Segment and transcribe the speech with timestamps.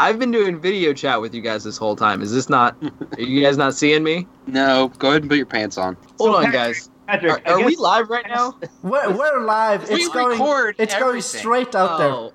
[0.00, 2.22] I've been doing video chat with you guys this whole time.
[2.22, 2.76] Is this not?
[3.16, 4.26] Are you guys not seeing me?
[4.46, 5.96] No, go ahead and put your pants on.
[6.18, 6.90] Hold So, on, Patrick- guys.
[7.08, 8.56] Patrick, Are, I are we live right now?
[8.82, 9.88] We're, we're live.
[9.88, 10.28] We It's going.
[10.38, 12.10] record It's going straight out there.
[12.12, 12.32] Oh,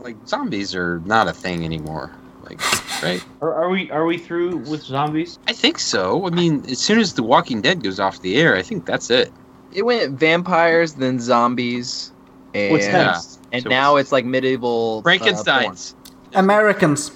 [0.00, 2.10] Like zombies are not a thing anymore.
[2.42, 2.60] Like,
[3.02, 3.24] right?
[3.40, 5.38] Are, are we are we through with zombies?
[5.46, 6.26] I think so.
[6.26, 9.08] I mean, as soon as The Walking Dead goes off the air, I think that's
[9.10, 9.32] it.
[9.72, 12.10] it went vampires, then zombies,
[12.54, 13.38] and What's next?
[13.52, 15.94] And So now it's like medieval uh, Frankenstein's.
[16.34, 17.12] Americans.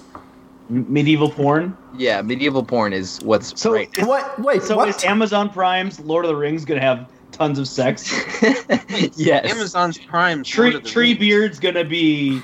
[0.69, 1.71] M- medieval porn.
[1.73, 1.99] porn.
[1.99, 3.89] yeah, medieval porn is what's So right.
[3.97, 4.39] is, What?
[4.39, 4.87] Wait, so what?
[4.89, 8.11] is Amazon Prime's Lord of the Rings gonna have tons of sex?
[9.15, 9.51] yes.
[9.51, 10.43] Amazon's Prime.
[10.43, 12.41] Tree Tree Beard's gonna be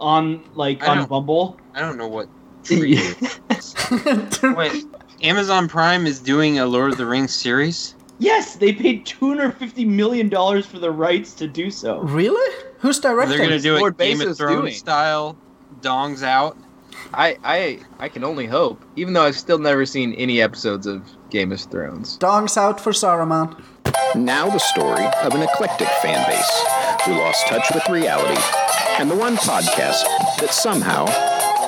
[0.00, 1.58] on like I on Bumble.
[1.74, 2.28] I don't know what.
[2.64, 3.74] Tree is.
[4.42, 4.84] Wait,
[5.22, 7.94] Amazon Prime is doing a Lord of the Rings series.
[8.18, 12.00] Yes, they paid two hundred fifty million dollars for the rights to do so.
[12.00, 12.54] really?
[12.82, 13.38] Who's directing?
[13.38, 14.74] They're gonna do Lord it Game Bezos of Thrones doing?
[14.74, 15.36] style.
[15.80, 16.56] Dongs out.
[17.14, 21.02] I, I I can only hope, even though I've still never seen any episodes of
[21.30, 22.18] Game of Thrones.
[22.18, 23.60] Dongs out for Saruman.
[24.14, 26.64] Now the story of an eclectic fan base
[27.04, 28.40] who lost touch with reality
[28.98, 30.04] and the one podcast
[30.40, 31.06] that somehow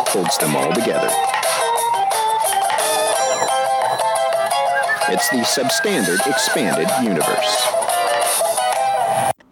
[0.08, 1.08] holds them all together.
[5.10, 7.83] It's the Substandard Expanded Universe.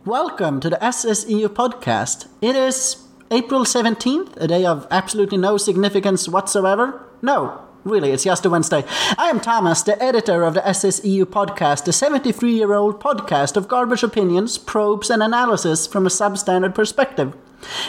[0.04, 2.26] Welcome to the SSEU podcast.
[2.40, 7.06] It is April 17th, a day of absolutely no significance whatsoever.
[7.22, 8.84] No, really, it's just a Wednesday.
[9.16, 13.68] I am Thomas, the editor of the SSEU podcast, the 73 year old podcast of
[13.68, 17.36] garbage opinions, probes, and analysis from a substandard perspective.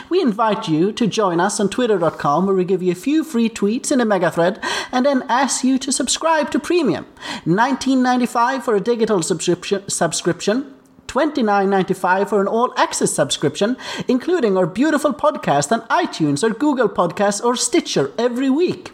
[0.08, 3.50] We invite you to join us on twitter.com where we give you a few free
[3.50, 7.08] tweets in a mega thread and then ask you to subscribe to premium.
[7.48, 10.73] 19.95 for a digital subscription subscription.
[11.14, 17.44] $29.95 for an all access subscription, including our beautiful podcast on iTunes or Google Podcasts
[17.44, 18.92] or Stitcher every week.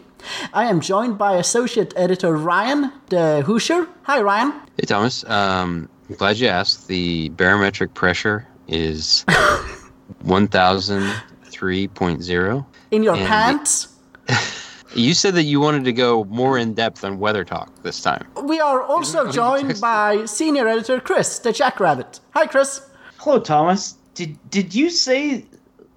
[0.52, 3.86] I am joined by associate editor Ryan the Hoosier.
[4.02, 4.52] Hi, Ryan.
[4.76, 6.88] Hey Thomas, um, I'm glad you asked.
[6.88, 9.24] The barometric pressure is
[10.24, 12.66] 1003.0.
[12.90, 13.88] In your And- pants.
[14.94, 18.26] You said that you wanted to go more in depth on weather talk this time.
[18.42, 22.18] We are also joined by senior editor Chris, the Jackrabbit.
[22.30, 22.88] Hi, Chris.
[23.18, 23.94] Hello, Thomas.
[24.14, 25.44] Did did you say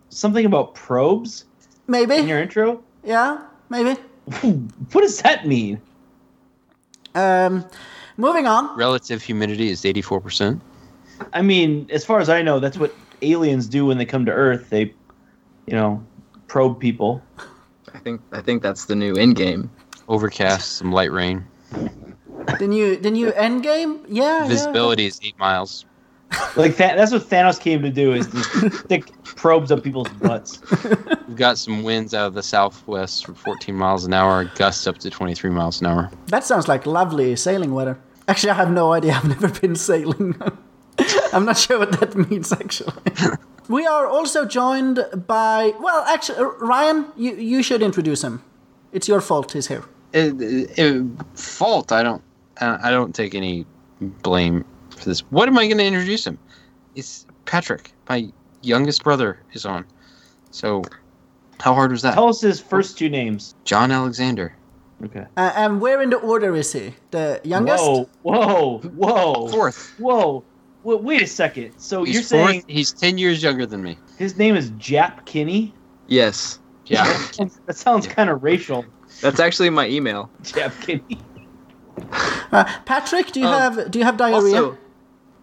[0.09, 1.45] something about probes
[1.87, 2.03] Maybe.
[2.03, 2.29] in Maybe.
[2.29, 2.83] your intro?
[3.03, 3.99] Yeah, maybe.
[4.91, 5.81] What does that mean?
[7.15, 7.65] Um,
[8.17, 8.77] moving on.
[8.77, 10.61] Relative humidity is 84%.
[11.33, 14.31] I mean, as far as I know, that's what aliens do when they come to
[14.31, 14.69] Earth.
[14.69, 14.93] They,
[15.65, 16.03] you know,
[16.47, 17.21] probe people.
[17.93, 19.69] I think I think that's the new end game.
[20.07, 21.45] Overcast, some light rain.
[22.59, 24.03] The new, the new end game.
[24.07, 24.41] Yeah.
[24.41, 24.47] yeah.
[24.47, 25.85] Visibility is 8 miles.
[26.55, 26.97] Like that.
[26.97, 30.59] That's what Thanos came to do: is to stick probes up people's butts.
[31.27, 34.97] We've got some winds out of the southwest for 14 miles an hour, gusts up
[34.99, 36.09] to 23 miles an hour.
[36.27, 37.99] That sounds like lovely sailing weather.
[38.27, 39.13] Actually, I have no idea.
[39.13, 40.35] I've never been sailing.
[41.33, 42.93] I'm not sure what that means, actually.
[43.67, 48.43] we are also joined by, well, actually, uh, Ryan, you, you should introduce him.
[48.91, 49.83] It's your fault he's here.
[50.13, 51.05] It, it- it-
[51.35, 52.21] fault, I don't
[52.61, 53.65] I I don't take any
[54.21, 55.21] blame for this.
[55.31, 56.37] What am I going to introduce him?
[56.95, 58.31] It's Patrick, my
[58.61, 59.85] youngest brother is on.
[60.51, 60.83] So
[61.59, 62.13] how hard was that?
[62.13, 63.55] Tell us his first two names.
[63.63, 64.55] John Alexander.
[65.03, 65.25] Okay.
[65.35, 66.93] Uh, and where in the order is he?
[67.11, 67.83] The youngest?
[67.83, 68.07] Whoa!
[68.21, 68.77] Whoa!
[68.95, 69.47] Whoa!
[69.47, 69.93] Fourth.
[69.97, 70.43] Whoa!
[70.83, 71.73] Well, wait a second.
[71.77, 72.49] So He's you're fourth.
[72.51, 73.97] saying He's 10 years younger than me.
[74.17, 75.73] his name is Jap Kinney?
[76.07, 77.05] Yes, Yeah.
[77.65, 78.85] that sounds kind of racial.
[79.21, 80.29] that's actually my email.
[80.43, 81.19] Jap Kinney.
[82.51, 84.55] Uh, Patrick, do you Um, have do you have diarrhea?
[84.63, 84.71] Also,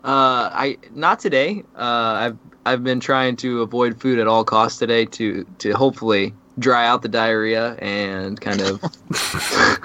[0.04, 1.62] uh, I not today.
[1.76, 6.34] Uh, I've I've been trying to avoid food at all costs today to to hopefully
[6.58, 8.80] dry out the diarrhea and kind of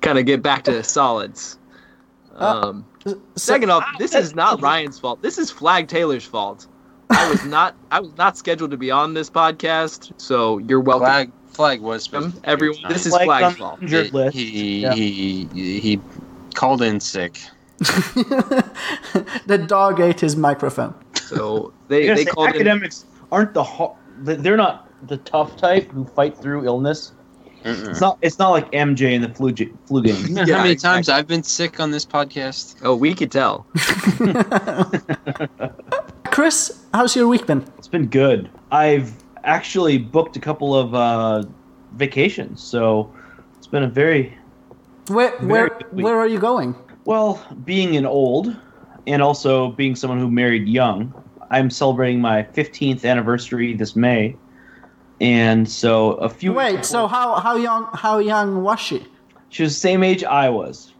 [0.00, 1.58] kind of get back to solids.
[2.40, 5.22] Um, So- second off, this is not Ryan's fault.
[5.22, 6.66] This is Flag Taylor's fault.
[7.10, 11.06] I was not I was not scheduled to be on this podcast, so you're welcome.
[11.06, 13.82] Flag flag was supposed to be Everyone, this is Flagged Flag's on the fault.
[13.82, 14.36] injured He- list.
[14.36, 14.94] He, Yeah.
[14.94, 16.00] he he
[16.54, 17.40] called in sick.
[17.80, 20.94] the dog ate his microphone.
[21.14, 22.54] So they they say, called in.
[22.54, 27.12] academics aren't the ho- they're not the tough type who fight through illness.
[27.64, 27.90] Mm-mm.
[27.90, 28.18] It's not.
[28.22, 30.16] It's not like MJ in the flu j- flu game.
[30.26, 30.96] You know Yeah, how many exactly.
[30.96, 32.76] times I've been sick on this podcast?
[32.82, 33.66] Oh, we could tell.
[36.30, 37.64] Chris, how's your week been?
[37.78, 38.48] It's been good.
[38.70, 39.12] I've
[39.44, 41.44] actually booked a couple of uh,
[41.92, 43.12] vacations, so
[43.58, 44.36] it's been a very
[45.08, 46.04] Where where good week.
[46.04, 46.74] where are you going?
[47.04, 47.44] well.
[47.64, 48.54] Being an old,
[49.06, 51.12] and also being someone who married young,
[51.50, 54.36] I'm celebrating my 15th anniversary this May,
[55.20, 56.52] and so a few.
[56.52, 59.06] Wait, weeks so how how young how young was she?
[59.48, 60.92] she was the same age I was.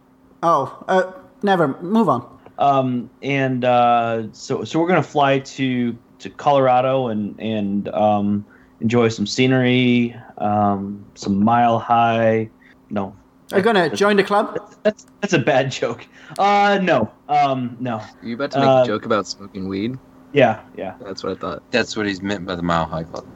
[0.43, 1.13] Oh, uh,
[1.43, 1.69] never.
[1.83, 2.39] Move on.
[2.59, 8.45] Um, and uh, so so we're gonna fly to to Colorado and and um,
[8.81, 12.51] enjoy some scenery, um, some mile high.
[12.91, 13.15] No,
[13.53, 14.59] Are you gonna join the club?
[14.83, 16.07] that's that's a bad joke.
[16.39, 17.97] Uh, no, um, no.
[17.97, 19.97] Are you about to make Uh, a joke about smoking weed?
[20.33, 20.95] Yeah, yeah.
[21.01, 21.63] That's what I thought.
[21.71, 23.27] That's what he's meant by the Mile High Club.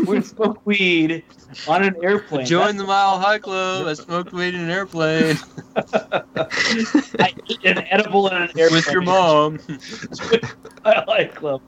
[0.06, 1.24] We're smoke weed
[1.66, 2.46] on an airplane.
[2.46, 3.86] Join the Mile High Club.
[3.86, 5.38] I smoked weed in an airplane
[5.76, 6.22] I
[7.48, 9.58] ate an edible in an airplane with your mom.
[10.84, 11.60] I like club.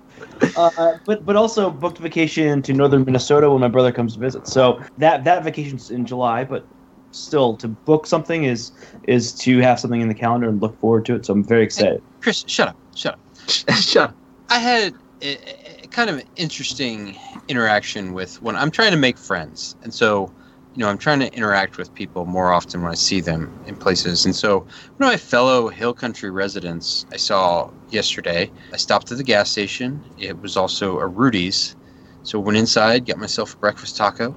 [0.56, 4.46] Uh, but but also booked vacation to northern Minnesota when my brother comes to visit.
[4.46, 6.66] So that that vacation's in July, but
[7.10, 8.70] still to book something is
[9.04, 11.26] is to have something in the calendar and look forward to it.
[11.26, 12.02] So I'm very excited.
[12.20, 12.76] Chris, shut up.
[12.94, 13.20] Shut up.
[13.80, 14.10] Shut.
[14.10, 14.16] up.
[14.50, 17.16] I had a, a kind of interesting
[17.48, 20.32] interaction with when I'm trying to make friends, and so
[20.74, 23.76] you know I'm trying to interact with people more often when I see them in
[23.76, 24.24] places.
[24.24, 28.50] And so one of my fellow Hill Country residents I saw yesterday.
[28.72, 30.02] I stopped at the gas station.
[30.18, 31.74] It was also a Rudy's,
[32.22, 34.34] so went inside, got myself a breakfast taco,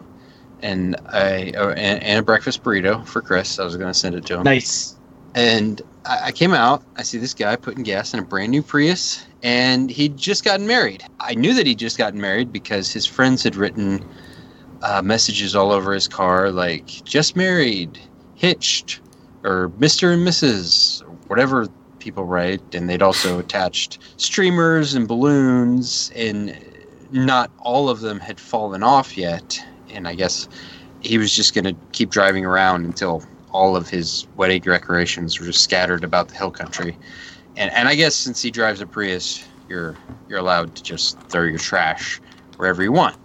[0.62, 3.60] and I uh, and, and a breakfast burrito for Chris.
[3.60, 4.44] I was going to send it to him.
[4.44, 4.98] Nice.
[5.34, 6.84] And I, I came out.
[6.98, 10.68] I see this guy putting gas in a brand new Prius, and he'd just gotten
[10.68, 11.04] married.
[11.20, 14.06] I knew that he'd just gotten married because his friends had written
[14.82, 18.00] uh, messages all over his car, like "just married,"
[18.36, 19.00] "hitched,"
[19.44, 21.68] or "Mister and Mrs." or whatever
[22.00, 22.62] people write.
[22.74, 26.58] And they'd also attached streamers and balloons, and
[27.12, 29.64] not all of them had fallen off yet.
[29.90, 30.48] And I guess
[31.02, 35.46] he was just going to keep driving around until all of his wedding decorations were
[35.46, 36.98] just scattered about the hill country.
[37.58, 39.96] And and I guess since he drives a Prius, you're
[40.28, 42.22] you're allowed to just throw your trash
[42.58, 43.18] wherever you want.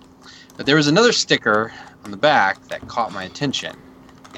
[0.56, 1.72] But there was another sticker
[2.04, 3.76] on the back that caught my attention.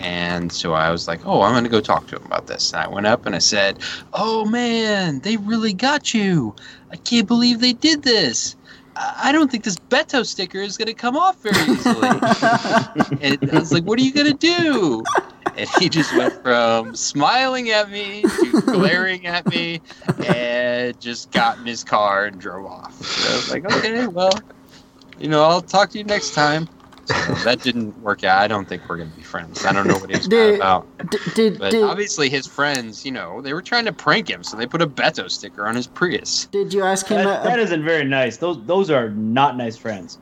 [0.01, 2.73] And so I was like, "Oh, I'm going to go talk to him about this."
[2.73, 3.79] And I went up and I said,
[4.13, 6.55] "Oh man, they really got you.
[6.93, 8.57] I can't believe they did this.
[8.95, 12.09] I I don't think this Beto sticker is going to come off very easily."
[13.21, 15.03] and I was like, "What are you going to do?"
[15.59, 19.81] And he just went from smiling at me to glaring at me
[20.27, 22.95] and just got in his car and drove off.
[23.05, 24.33] So I was like, okay, well,
[25.19, 26.69] you know, I'll talk to you next time.
[27.07, 27.15] So
[27.45, 28.43] that didn't work out.
[28.43, 29.65] I don't think we're going to be friends.
[29.65, 30.87] I don't know what he was mad Did- about.
[31.35, 34.59] Did But did, obviously, his friends, you know, they were trying to prank him, so
[34.59, 36.47] they put a Beto sticker on his Prius.
[36.53, 37.25] did you ask him?
[37.25, 38.37] That, uh, that isn't very nice.
[38.37, 40.19] Those those are not nice friends.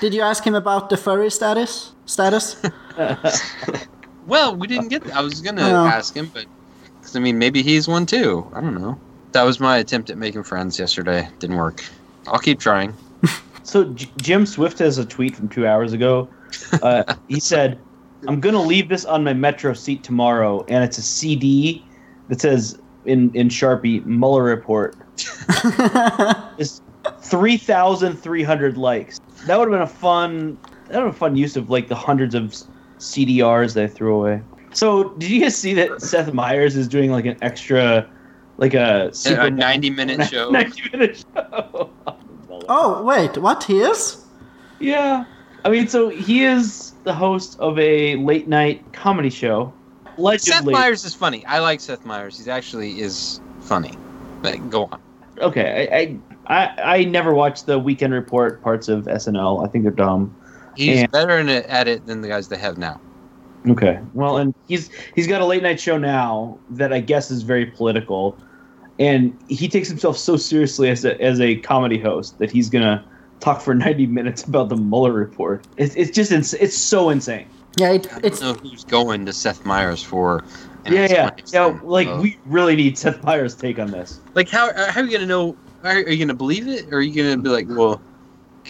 [0.00, 1.92] did you ask him about the furry status?
[2.06, 2.62] Status?
[4.26, 5.10] Well, we didn't get.
[5.14, 6.44] I was gonna ask him, but
[7.02, 8.46] 'cause, I mean, maybe he's one too.
[8.54, 8.98] I don't know.
[9.32, 11.28] That was my attempt at making friends yesterday.
[11.38, 11.84] Didn't work.
[12.26, 12.94] I'll keep trying.
[13.62, 16.28] So J- Jim Swift has a tweet from two hours ago.
[16.82, 17.78] Uh, he said,
[18.26, 21.84] "I'm gonna leave this on my metro seat tomorrow, and it's a CD
[22.28, 24.96] that says in in Sharpie Mueller report."
[26.58, 26.80] It's
[27.22, 29.20] three thousand three hundred likes.
[29.46, 30.58] That would have been a fun.
[30.88, 32.56] That would have been a fun use of like the hundreds of
[33.00, 34.42] CDRs they threw away.
[34.72, 38.08] So did you guys see that Seth Meyers is doing like an extra,
[38.58, 40.50] like a super a 90 minute show.
[40.50, 41.90] 90 minute show.
[42.68, 43.64] oh wait, what?
[43.64, 44.24] He is?
[44.78, 45.24] Yeah.
[45.64, 49.72] I mean, so he is the host of a late night comedy show.
[50.04, 50.72] Seth Allegedly.
[50.72, 51.44] Meyers is funny.
[51.46, 52.36] I like Seth Meyers.
[52.36, 53.92] He's actually is funny.
[54.42, 55.00] But go on.
[55.38, 59.66] Okay, I, I I I never watched the Weekend Report parts of SNL.
[59.66, 60.34] I think they're dumb.
[60.80, 63.00] He's And- better in it, at it than the guys they have now.
[63.68, 63.98] Okay.
[64.14, 67.66] Well, and he's he's got a late night show now that I guess is very
[67.66, 68.36] political,
[68.98, 73.04] and he takes himself so seriously as a as a comedy host that he's gonna
[73.40, 75.66] talk for ninety minutes about the Mueller report.
[75.76, 77.46] It's it's just ins- it's so insane.
[77.76, 80.42] Yeah, it, I it's don't know who's going to Seth Meyers for.
[80.86, 81.78] Yeah, yeah, yeah.
[81.82, 84.20] Like of- we really need Seth Meyers' take on this.
[84.34, 85.54] like how how are you gonna know?
[85.84, 88.00] Are, are you gonna believe it, or are you gonna be like, well?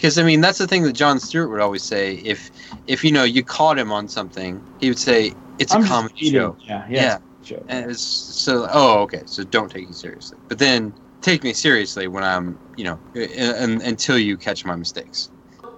[0.01, 2.15] Because I mean, that's the thing that Jon Stewart would always say.
[2.25, 2.49] If
[2.87, 5.93] if you know you caught him on something, he would say it's a I'm just
[5.93, 6.33] comedy kidding.
[6.33, 6.57] show.
[6.61, 7.01] Yeah, Yeah.
[7.01, 7.17] yeah.
[7.41, 7.63] it's a show.
[7.67, 10.39] And it's so oh okay, so don't take me seriously.
[10.47, 10.91] But then
[11.21, 15.29] take me seriously when I'm you know and, until you catch my mistakes.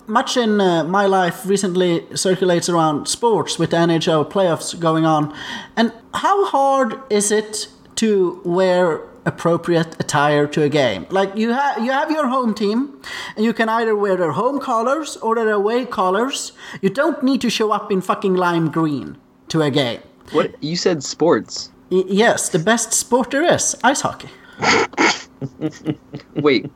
[0.08, 5.34] much in uh, my life recently circulates around sports with the NHL playoffs going on.
[5.76, 11.06] And how hard is it to wear appropriate attire to a game?
[11.10, 13.00] Like you have you have your home team
[13.36, 16.52] and you can either wear their home colors or their away colors.
[16.82, 19.18] You don't need to show up in fucking lime green
[19.50, 20.02] to a game.
[20.32, 21.04] What you said?
[21.04, 21.70] Sports.
[21.90, 24.30] Y- yes, the best sport there is, ice hockey.
[26.36, 26.72] Wait,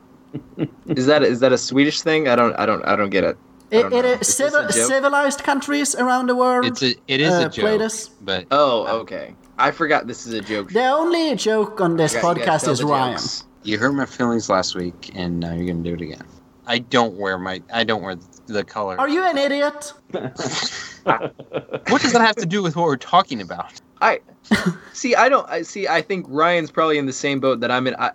[0.86, 2.28] is that is that a Swedish thing?
[2.28, 3.36] I don't I don't I don't get it.
[3.72, 4.08] I It, don't it know.
[4.12, 6.64] is Is civil, civilized countries around the world.
[6.66, 7.90] It's a it is Uh, a joke,
[8.22, 9.34] but Oh, okay.
[9.58, 10.70] I forgot this is a joke.
[10.70, 13.12] the only joke on this You got- you gotta podcast is the Ryan.
[13.16, 13.44] jokes.
[13.64, 16.22] you hurt my feelings last week, and now you're gonna do it again.
[16.66, 18.98] I don't wear my I don't wear the color.
[18.98, 19.92] Are you an idiot?
[20.12, 23.72] What does that have to do with what we're talking about?
[24.00, 24.20] I
[24.92, 25.14] see.
[25.14, 25.48] I don't.
[25.48, 25.88] I see.
[25.88, 27.94] I think Ryan's probably in the same boat that I'm in.
[27.96, 28.12] I,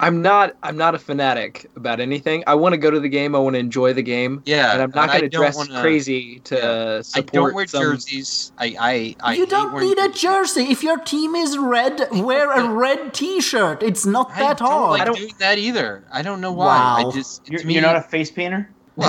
[0.00, 0.56] I'm not.
[0.62, 2.42] I'm not a fanatic about anything.
[2.48, 3.34] I want to go to the game.
[3.34, 4.42] I want to enjoy the game.
[4.44, 6.96] Yeah, and I'm not going to dress wanna- crazy to Yeah.
[6.98, 7.32] I support.
[7.32, 8.52] don't wear some- jerseys.
[8.58, 10.64] I I, I you don't need a jersey.
[10.64, 13.82] If your team is red, wear a red T-shirt.
[13.84, 14.90] It's not I that hard.
[14.90, 16.04] like I don't- doing that either.
[16.12, 16.66] I don't know why.
[17.02, 17.08] Wow.
[17.08, 18.68] I just You're, me, you're not a face painter.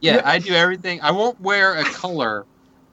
[0.00, 0.22] yeah.
[0.24, 1.00] I do everything.
[1.00, 2.46] I won't wear a color.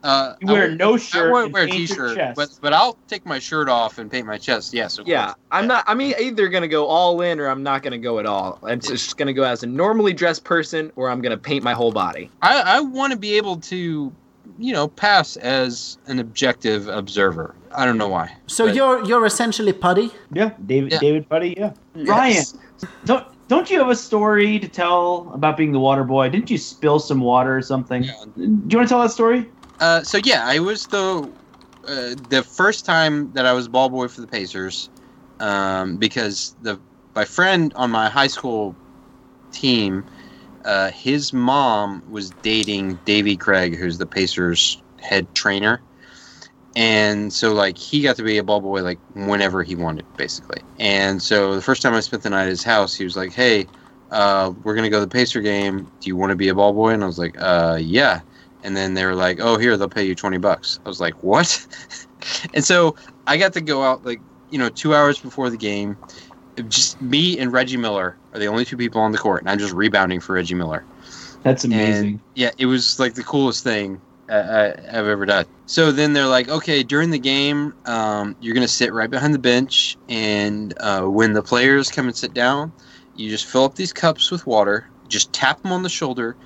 [0.08, 1.32] Uh, You I wear won't- no I shirt.
[1.34, 2.36] won't and wear a paint your t-shirt, chest.
[2.38, 4.74] but but I'll take my shirt off and paint my chest.
[4.74, 4.98] Yes.
[5.00, 5.36] of yeah, course.
[5.52, 5.84] I'm not.
[5.86, 8.26] I'm e- either going to go all in or I'm not going to go at
[8.26, 8.58] all.
[8.64, 11.62] I'm just going to go as a normally dressed person, or I'm going to paint
[11.64, 12.32] my whole body.
[12.42, 14.12] I I want to be able to,
[14.58, 17.54] you know, pass as an objective observer.
[17.76, 18.32] I don't know why.
[18.48, 20.10] so but- you're you're essentially Puddy.
[20.32, 20.94] yeah, David.
[20.94, 21.00] Yeah.
[21.00, 21.54] David Puddy.
[21.58, 21.74] Yeah.
[21.96, 22.08] Yes.
[22.08, 22.44] Ryan,
[23.04, 26.30] don't don't you have a story to tell about being the water boy?
[26.30, 28.04] Didn't you spill some water or something?
[28.04, 28.14] Yeah.
[28.38, 29.50] Do you want to tell that story?
[29.80, 31.34] Uh, so yeah, I was the
[31.88, 34.90] uh, the first time that I was ball boy for the Pacers,
[35.40, 36.82] um, because the
[37.16, 38.78] my friend on my high school
[39.52, 40.06] team,
[40.66, 45.84] uh, his mom was dating Davy Craig, who's the Pacers head trainer,
[46.76, 50.62] and so like he got to be a ball boy like whenever he wanted, basically.
[50.78, 53.34] And so the first time I spent the night at his house, he was like,
[53.34, 53.70] "Hey."
[54.10, 55.92] Uh, we're gonna go to the Pacer game.
[56.00, 56.92] Do you want to be a ball boy?
[56.92, 58.22] And I was like, uh, yeah
[58.64, 61.24] and then they were like, "Oh, here they'll pay you twenty bucks." I was like,
[61.24, 61.68] "What?"
[62.54, 62.96] and so
[63.28, 65.98] I got to go out like you know two hours before the game.
[66.68, 69.60] Just me and Reggie Miller are the only two people on the court, and I'm
[69.60, 70.88] just rebounding for Reggie Miller.
[71.44, 72.22] That's And amazing.
[72.36, 75.46] yeah, it was like the coolest thing I, I, I've ever done.
[75.66, 79.40] So then they're like, okay, during the game, um, you're gonna sit right behind the
[79.40, 82.74] bench, and uh, when the players come and sit down,
[83.14, 86.38] you just fill up these cups with water, just tap them on the shoulder,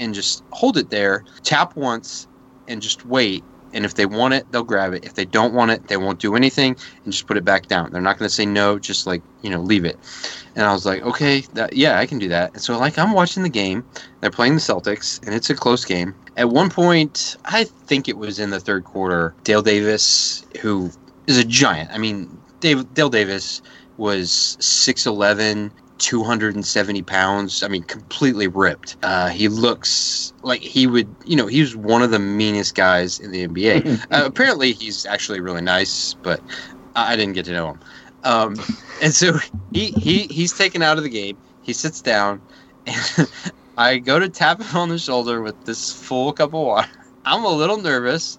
[0.00, 1.24] and just hold it there.
[1.44, 2.26] Tap once,
[2.66, 3.44] and just wait.
[3.72, 5.04] And if they want it, they'll grab it.
[5.04, 7.92] If they don't want it, they won't do anything and just put it back down.
[7.92, 9.96] They're not going to say no, just like, you know, leave it.
[10.56, 12.52] And I was like, okay, that, yeah, I can do that.
[12.52, 13.84] And so, like, I'm watching the game.
[14.20, 16.16] They're playing the Celtics, and it's a close game.
[16.36, 20.90] At one point, I think it was in the third quarter, Dale Davis, who
[21.28, 21.90] is a giant.
[21.92, 23.62] I mean, Dave, Dale Davis
[23.98, 27.62] was 6'11, 270 pounds.
[27.62, 28.96] I mean, completely ripped.
[29.02, 33.20] Uh, he looks like he would, you know, he was one of the meanest guys
[33.20, 34.06] in the NBA.
[34.10, 36.40] uh, apparently, he's actually really nice, but
[36.96, 37.80] I I didn't get to know him.
[38.24, 38.56] Um,
[39.02, 39.38] and so
[39.72, 41.36] he, he he's taken out of the game.
[41.62, 42.40] He sits down,
[42.86, 43.28] and
[43.76, 46.88] I go to tap him on the shoulder with this full cup of water.
[47.24, 48.38] I'm a little nervous,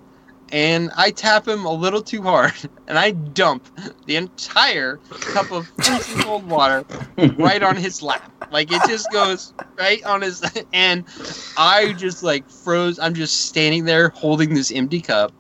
[0.52, 2.54] and I tap him a little too hard,
[2.88, 3.68] and I dump
[4.06, 6.86] the entire cup of cold water
[7.38, 8.32] right on his lap.
[8.52, 10.44] Like it just goes right on his,
[10.74, 11.06] and
[11.58, 13.00] I just like froze.
[13.00, 15.32] I'm just standing there holding this empty cup,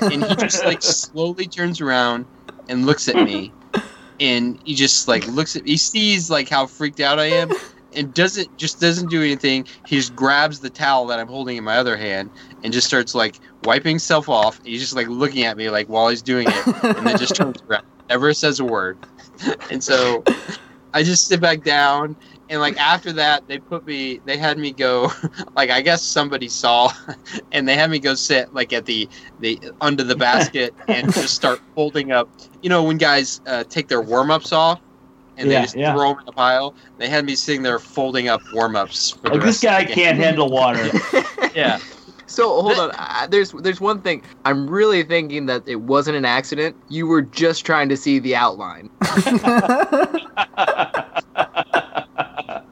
[0.00, 2.26] and he just like slowly turns around
[2.68, 3.52] and looks at me,
[4.20, 5.66] and he just like looks at.
[5.66, 7.50] He sees like how freaked out I am,
[7.96, 9.66] and doesn't just doesn't do anything.
[9.86, 12.30] He just grabs the towel that I'm holding in my other hand
[12.62, 14.60] and just starts like wiping himself off.
[14.64, 17.62] He's just like looking at me like while he's doing it, and then just turns
[17.68, 18.98] around, never says a word.
[19.70, 20.22] And so
[20.94, 22.16] I just sit back down.
[22.50, 24.20] And like after that, they put me.
[24.26, 25.10] They had me go,
[25.56, 26.92] like I guess somebody saw,
[27.52, 29.08] and they had me go sit like at the
[29.40, 32.28] the under the basket and just start folding up.
[32.62, 34.80] You know when guys uh, take their warm ups off,
[35.36, 35.92] and Yeah, they just yeah.
[35.94, 36.74] throw them in a pile.
[36.98, 39.16] They had me sitting there folding up warm ups.
[39.22, 40.90] Like this guy can't handle water.
[41.54, 41.78] Yeah,
[42.26, 42.90] So hold on.
[42.98, 44.22] Uh, there's there's one thing.
[44.44, 46.74] I'm really thinking that it wasn't an accident.
[46.88, 48.90] You were just trying to see the outline.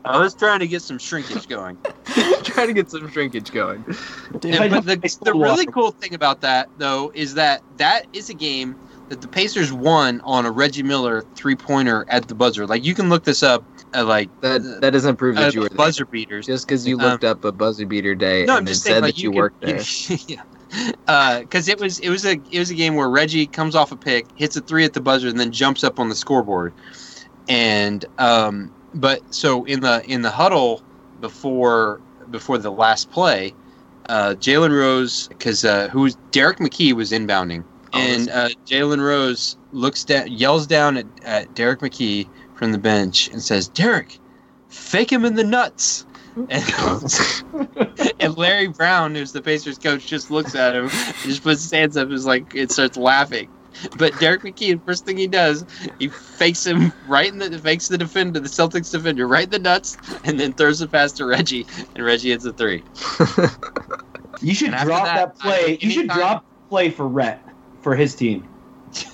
[0.04, 1.78] I was trying to get some shrinkage going.
[2.42, 3.85] trying to get some shrinkage going.
[4.40, 8.28] Dude, And, but the, the really cool thing about that, though, is that that is
[8.28, 8.76] a game
[9.09, 12.66] that the Pacers won on a Reggie Miller three pointer at the buzzer.
[12.66, 15.61] Like you can look this up, at, like That that doesn't prove uh, that you
[15.61, 15.76] were there.
[15.76, 16.47] buzzer beaters.
[16.47, 18.85] Just because you Um, looked up a buzzer beater day No, I'm and then just
[18.85, 19.80] said saying, like that you, could- worked there.
[20.28, 21.40] yeah.
[21.40, 23.97] Because it was it was a it was a game where Reggie comes off a
[23.97, 26.73] pick, hits a three at the buzzer, and then jumps up on the scoreboard.
[27.49, 30.82] And um, but so in the in the huddle
[31.21, 33.52] before before the last play,
[34.09, 39.56] uh, Jalen Rose because uh, who was Derrick McKey was inbounding, and uh, Jalen Rose
[39.72, 44.18] looks down, yells down at, at Derrick McKey from the bench and says, "Derrick,
[44.68, 46.06] fake him in the nuts."
[46.49, 51.62] And, and Larry Brown, who's the Pacers coach, just looks at him, and just puts
[51.62, 53.50] his hands up, and is like, it starts laughing.
[53.99, 55.64] But Derrick McKey, first thing he does,
[55.99, 59.58] he fakes him right in the fakes the defender, the Celtics defender, right in the
[59.58, 62.82] nuts, and then throws it past to Reggie, and Reggie hits a three.
[64.40, 65.78] You should drop that, that, play.
[65.80, 67.41] You should anytime- drop play for Rhett
[67.82, 68.48] for his team.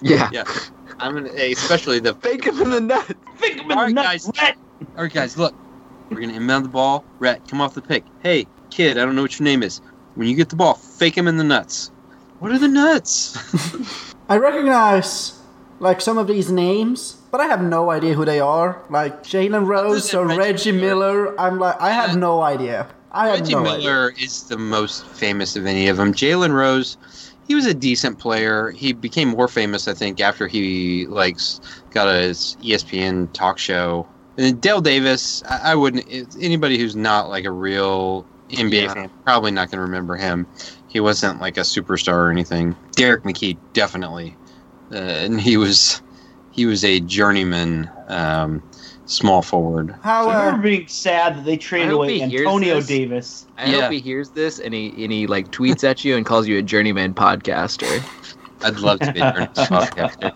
[0.03, 0.29] yeah.
[0.33, 0.45] Yeah,
[0.99, 3.15] I'm gonna especially the Fake him in the nuts.
[3.37, 4.43] Fake him in All the right, nuts, guys.
[4.43, 4.57] Rhett.
[4.97, 5.55] All right, guys, look.
[6.11, 7.05] We're going to inbound the ball.
[7.19, 8.05] Rhett, come off the pick.
[8.23, 9.81] Hey, kid, I don't know what your name is.
[10.15, 11.91] When you get the ball, fake him in the nuts.
[12.39, 13.37] What are the nuts?
[14.29, 15.39] I recognize
[15.81, 18.83] like some of these names, but I have no idea who they are.
[18.91, 21.39] Like Jalen Rose or Reggie Reggie Miller.
[21.39, 22.89] I'm like, I have no idea.
[23.13, 23.79] I have Reggie no idea.
[23.79, 26.13] Miller is the most famous of any of them.
[26.13, 26.97] Jalen Rose,
[27.49, 28.71] he was a decent player.
[28.71, 31.39] He became more famous, I think, after he like
[31.91, 34.07] got his ESPN talk show.
[34.37, 36.07] And Dale Davis, I, I wouldn't.
[36.39, 38.95] Anybody who's not like a real NBA Yeah.
[38.95, 40.47] fan probably not going to remember him.
[40.87, 42.77] He wasn't like a superstar or anything.
[42.97, 44.37] Derrick McKey definitely,
[44.93, 46.03] uh, and he was
[46.51, 48.63] he was a journeyman um,
[49.09, 49.95] small forward.
[50.03, 52.87] How I uh, remember being sad that they traded away Antonio this.
[52.87, 53.47] Davis.
[53.57, 53.81] I Yeah.
[53.83, 56.59] hope he hears this and he and he like tweets at you and calls you
[56.59, 58.01] a journeyman podcaster.
[58.63, 60.33] I'd love to be a journeyman podcaster.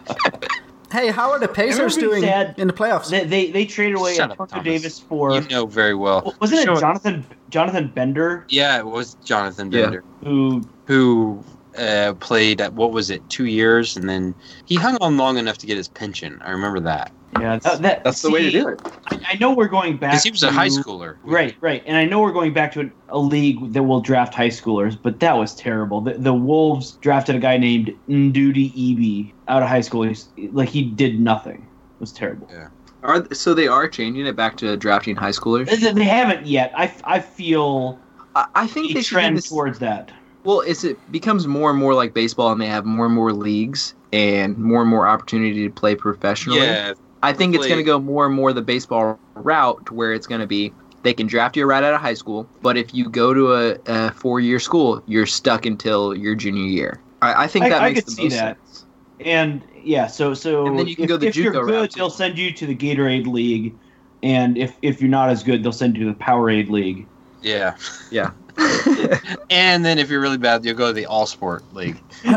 [0.90, 3.10] hey, how are the Pacers doing sad in the playoffs?
[3.10, 4.64] They they, they traded away Shut Antonio Thomas.
[4.64, 6.34] Davis for You know very well.
[6.40, 9.82] wasn't it Show Jonathan Jonathan Bender Yeah, it was Jonathan Yeah.
[9.82, 11.44] Bender who who
[11.78, 14.34] uh, played at what was it, two years, and then
[14.66, 16.38] he hung on long enough to get his pension.
[16.44, 18.80] I remember that yeah that, that That's the way to do it.
[19.06, 21.16] I, I know we're going back he was a high schooler.
[21.22, 24.34] Right, right, and I know we're going back to an, a league that will draft
[24.34, 26.00] high schoolers, but that was terrible.
[26.00, 30.02] The, the Wolves drafted a guy named Ndudi Ebi out of high school.
[30.02, 31.66] He's, like he did nothing.
[31.96, 32.48] It was terrible.
[32.50, 32.68] Yeah.
[33.02, 35.66] Are so they are changing it back to drafting high schoolers?
[35.68, 36.72] They, they haven't yet.
[36.76, 37.98] I, I feel
[38.36, 40.12] I, I think a they trend this- towards that.
[40.44, 43.32] Well, it's, it becomes more and more like baseball, and they have more and more
[43.32, 46.60] leagues and more and more opportunity to play professionally.
[46.60, 50.12] Yeah, I think it's going to go more and more the baseball route, to where
[50.12, 52.94] it's going to be they can draft you right out of high school, but if
[52.94, 57.00] you go to a, a four-year school, you're stuck until your junior year.
[57.20, 58.56] I, I think I- that I makes could the see most that.
[58.56, 58.86] sense.
[59.20, 61.74] And yeah, so so And then you can if, go the if you're JUCO good,
[61.74, 63.74] route, they'll send you to the Gatorade League,
[64.22, 67.06] and if if you're not as good, they'll send you to the Powerade League.
[67.42, 67.76] yeah.
[68.10, 68.30] Yeah.
[69.50, 72.00] And then if you're really bad, you'll go to the All Sport League.
[72.26, 72.32] All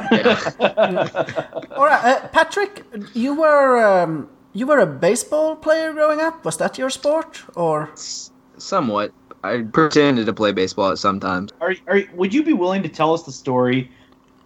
[1.85, 6.43] right, uh, Patrick, you were um, you were a baseball player growing up.
[6.45, 7.91] Was that your sport, or
[8.57, 9.11] Somewhat.
[9.43, 11.51] I pretended to play baseball at some times.
[11.61, 13.91] Are, are would you be willing to tell us the story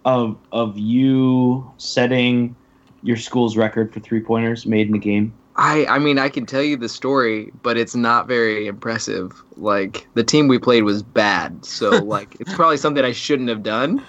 [0.04, 2.54] of of you setting
[3.02, 5.32] your school's record for three pointers made in the game?
[5.56, 9.42] I I mean I can tell you the story, but it's not very impressive.
[9.56, 13.62] Like the team we played was bad, so like it's probably something I shouldn't have
[13.62, 14.04] done.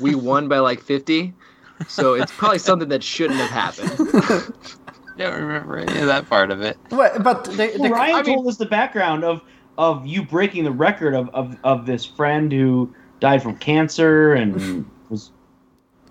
[0.00, 1.34] We won by like 50,
[1.86, 4.54] so it's probably something that shouldn't have happened.
[5.16, 6.76] don't remember any of that part of it.
[6.90, 9.42] well, but the, the, Well, Ryan I mean- told us the background of
[9.78, 14.84] of you breaking the record of, of, of this friend who died from cancer and
[15.08, 15.30] was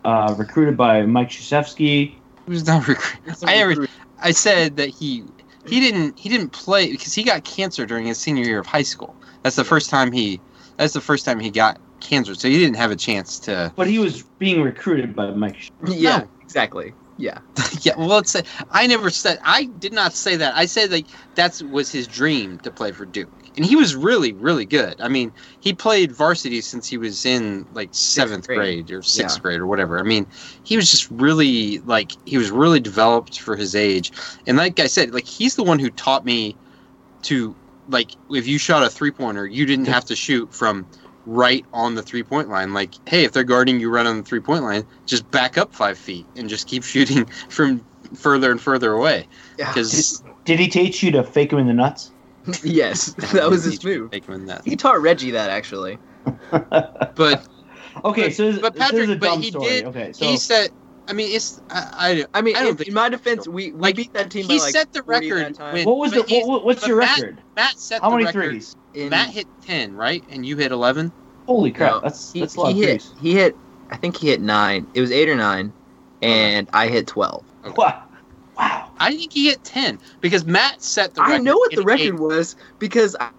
[0.04, 2.16] uh, recruited by Mike Krzyzewski.
[2.48, 3.36] It was not recruit.
[3.46, 3.88] I ever,
[4.20, 5.24] I said that he
[5.68, 8.82] he didn't he didn't play because he got cancer during his senior year of high
[8.82, 9.16] school.
[9.44, 10.42] That's the first time he
[10.78, 12.34] that's the first time he got cancer.
[12.34, 13.72] So he didn't have a chance to.
[13.76, 15.56] But he was being recruited by Mike.
[15.84, 16.02] Krzyzewski.
[16.02, 16.30] Yeah, No.
[16.42, 16.94] exactly.
[17.22, 17.38] Yeah.
[17.82, 18.36] yeah, well, let's
[18.72, 20.56] I never said I did not say that.
[20.56, 21.06] I said like
[21.36, 25.00] that's was his dream to play for Duke, and he was really really good.
[25.00, 28.88] I mean, he played varsity since he was in like seventh grade.
[28.88, 28.92] grade.
[28.92, 29.42] or sixth Yeah.
[29.42, 30.00] grade or whatever.
[30.00, 30.26] I mean,
[30.64, 34.12] he was just really like he was really developed for his age,
[34.48, 36.56] and like I said, like he's the one who taught me
[37.24, 37.56] to
[37.88, 40.88] like if you shot a three pointer, you didn't have to shoot from
[41.26, 42.74] right on the three point line.
[42.74, 45.74] Like, hey, if they're guarding you right on the three point line, just back up
[45.74, 49.28] five feet and just keep shooting from further and further away.
[49.58, 49.70] Yeah.
[49.74, 52.12] Because Did he teach you to fake him in the nuts?
[52.64, 54.12] yes, that was his move.
[54.12, 54.66] Make him in that.
[54.66, 55.98] He taught Reggie that actually.
[56.50, 57.48] But
[58.06, 59.66] Okay, But- so this, but this is Patrick, a but dumb he story.
[59.70, 60.72] did- Okay, so he said,
[61.08, 62.26] I mean, it's I.
[62.34, 64.32] I, I mean, I don't in, think in my defense, we, we Like, beat that
[64.32, 65.74] team by he like set the 40 that record time.
[65.74, 67.42] when- what was the what, what's your Matt- record?
[67.56, 68.50] Matt set How the many record.
[68.52, 68.76] threes?
[68.94, 71.12] In- Matt hit ten, right, and you hit eleven.
[71.48, 71.94] Holy crap!
[71.94, 73.14] No, that's he, that's a lot he of hit threes.
[73.22, 73.56] he hit
[73.90, 74.88] I think he hit nine.
[74.94, 75.74] It was eight or nine,
[76.22, 77.44] and I hit twelve.
[77.76, 78.04] Wow,
[78.58, 78.92] wow.
[79.00, 81.22] I think he hit ten because Matt set the.
[81.22, 82.16] I know what the record eight.
[82.16, 83.30] was because I,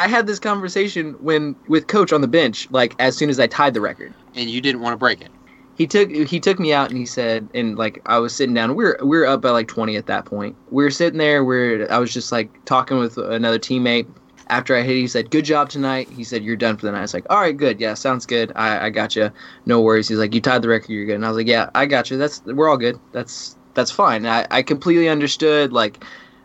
[0.00, 2.68] I had this conversation when with coach on the bench.
[2.70, 4.14] Like as soon as I tied the record.
[4.34, 5.30] and you didn't want to break it.
[5.76, 8.74] he took he took me out and he said and like I was sitting down.
[8.74, 10.56] We are we are up by like twenty at that point.
[10.70, 11.44] We were sitting there.
[11.44, 14.06] We're I was just like talking with another teammate.
[14.52, 16.98] After I hit, he said, "Good job tonight." He said, "You're done for the night."
[16.98, 17.80] I was like, "All right, good.
[17.80, 18.52] Yeah, sounds good.
[18.56, 19.30] I I got you.
[19.66, 20.90] No worries." He's like, "You tied the record.
[20.92, 22.18] You're good." And I was like, "Yeah, I got you.
[22.18, 23.00] That's we're all good.
[23.12, 25.72] That's that's fine." I I completely understood.
[25.72, 26.04] Like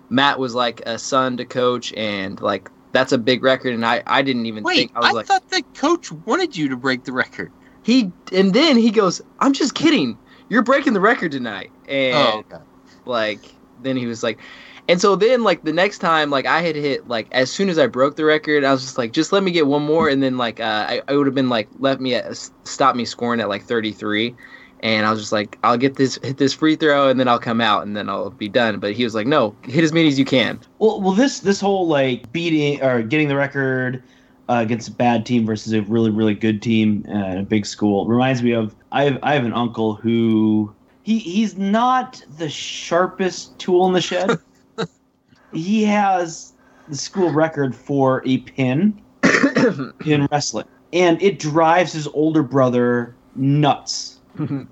[0.09, 3.73] Matt was like a son to coach, and like that's a big record.
[3.73, 6.55] And I I didn't even Wait, think I was I like thought that coach wanted
[6.55, 7.53] you to break the record.
[7.83, 10.19] he and then he goes, "I'm just kidding.
[10.49, 12.63] You're breaking the record tonight." And Oh, okay.
[13.05, 14.39] like then he was like
[14.87, 17.77] and so then like the next time like i had hit like as soon as
[17.77, 20.23] i broke the record i was just like just let me get one more and
[20.23, 23.39] then like uh, I, I would have been like let me at, stop me scoring
[23.41, 24.35] at like 33
[24.81, 27.39] and i was just like i'll get this hit this free throw and then i'll
[27.39, 28.79] come out and then i'll be done.
[28.79, 30.59] But he was like no hit as many as you can.
[30.79, 34.03] Well, well, this this whole like beating or getting the record
[34.49, 37.65] uh, against a bad team versus a really really good team uh, in a big
[37.65, 40.73] school reminds me of I have I have an uncle who
[41.03, 44.37] he he's not the sharpest tool in the shed.
[45.57, 46.53] He has
[46.87, 49.01] the school record for a pin
[50.05, 54.19] in wrestling, and it drives his older brother nuts.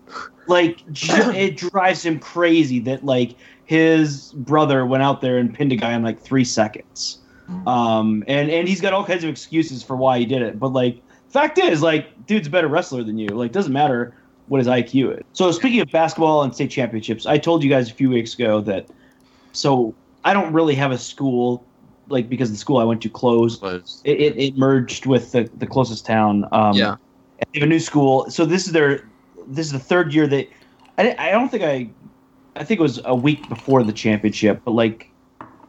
[0.48, 5.76] Like it drives him crazy that like his brother went out there and pinned a
[5.76, 7.20] guy in like three seconds.
[7.66, 10.60] Um and and he's got all kinds of excuses for why he did it.
[10.60, 13.30] But like fact is like dude's a better wrestler than you.
[13.30, 14.14] Like doesn't matter
[14.48, 15.24] what his iq is.
[15.34, 18.62] So speaking of basketball and state championships i told you guys a few weeks ago
[18.62, 18.88] that
[19.52, 19.96] so
[20.26, 21.66] i don't really have a school
[22.10, 24.02] like because the school i went to closed Closed.
[24.04, 26.96] it, it, it merged with the, the closest town um yeah
[27.40, 28.30] they have a new school.
[28.30, 29.08] So this is their
[29.48, 30.48] this is the third year that
[30.98, 31.90] I, I don't think I
[32.56, 35.10] I think it was a week before the championship, but like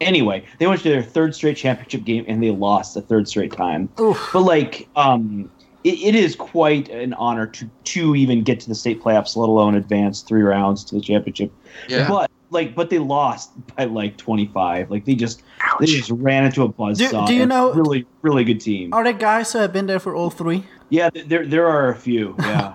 [0.01, 3.53] anyway, they went to their third straight championship game and they lost the third straight
[3.53, 3.89] time.
[4.01, 4.31] Oof.
[4.33, 5.51] But like um
[5.85, 9.49] it, it is quite an honor to to even get to the state playoffs, let
[9.49, 11.53] alone advance three rounds to the championship.
[11.89, 12.09] Yeah.
[12.09, 14.91] But like but they lost by like 25.
[14.91, 15.43] Like they just
[15.81, 17.27] they just ran into a buzzsaw.
[17.27, 18.93] do you and know- really really good team.
[18.93, 20.65] Are there guys who have been there for all three?
[20.89, 22.35] Yeah, there there are a few.
[22.47, 22.75] Yeah.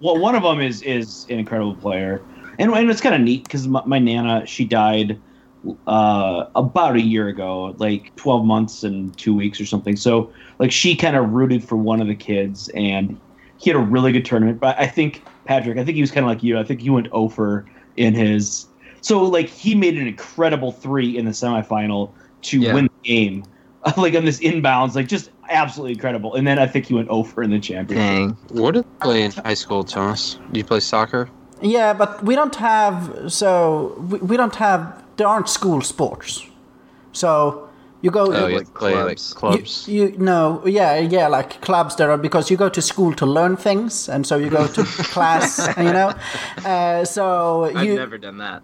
[0.00, 2.20] Well, one of them is is an incredible player,
[2.58, 5.18] and, and it's kind of neat because my, my nana she died
[5.86, 9.96] uh, about a year ago, like twelve months and two weeks or something.
[9.96, 13.18] So like she kind of rooted for one of the kids, and
[13.56, 14.60] he had a really good tournament.
[14.60, 16.58] But I think Patrick, I think he was kind of like you.
[16.58, 17.64] I think he went over
[17.96, 18.66] in his.
[19.04, 22.12] So like he made an incredible three in the semifinal
[22.42, 22.72] to Yeah.
[22.72, 23.44] win the game,
[23.98, 26.34] like on this inbounds, like just absolutely incredible.
[26.34, 27.98] And then I think he went over in the championship.
[27.98, 30.38] dang What did you play in high school, Thomas?
[30.50, 31.28] Do you play soccer?
[31.60, 36.46] Yeah, but we don't have so we, we don't have there aren't school sports.
[37.12, 37.68] So
[38.04, 39.32] you go Oh, you like play like clubs.
[39.34, 39.88] clubs.
[39.88, 43.26] You, you no, yeah, yeah, like clubs there are because you go to school to
[43.26, 44.82] learn things, and so you go to
[45.14, 46.12] class, you know.
[46.64, 48.60] Uh, so i've you, never done that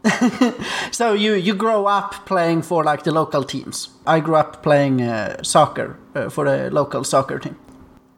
[0.92, 3.88] so you you grow up playing for like the local teams.
[4.06, 7.56] I grew up playing uh, soccer uh, for a local soccer team.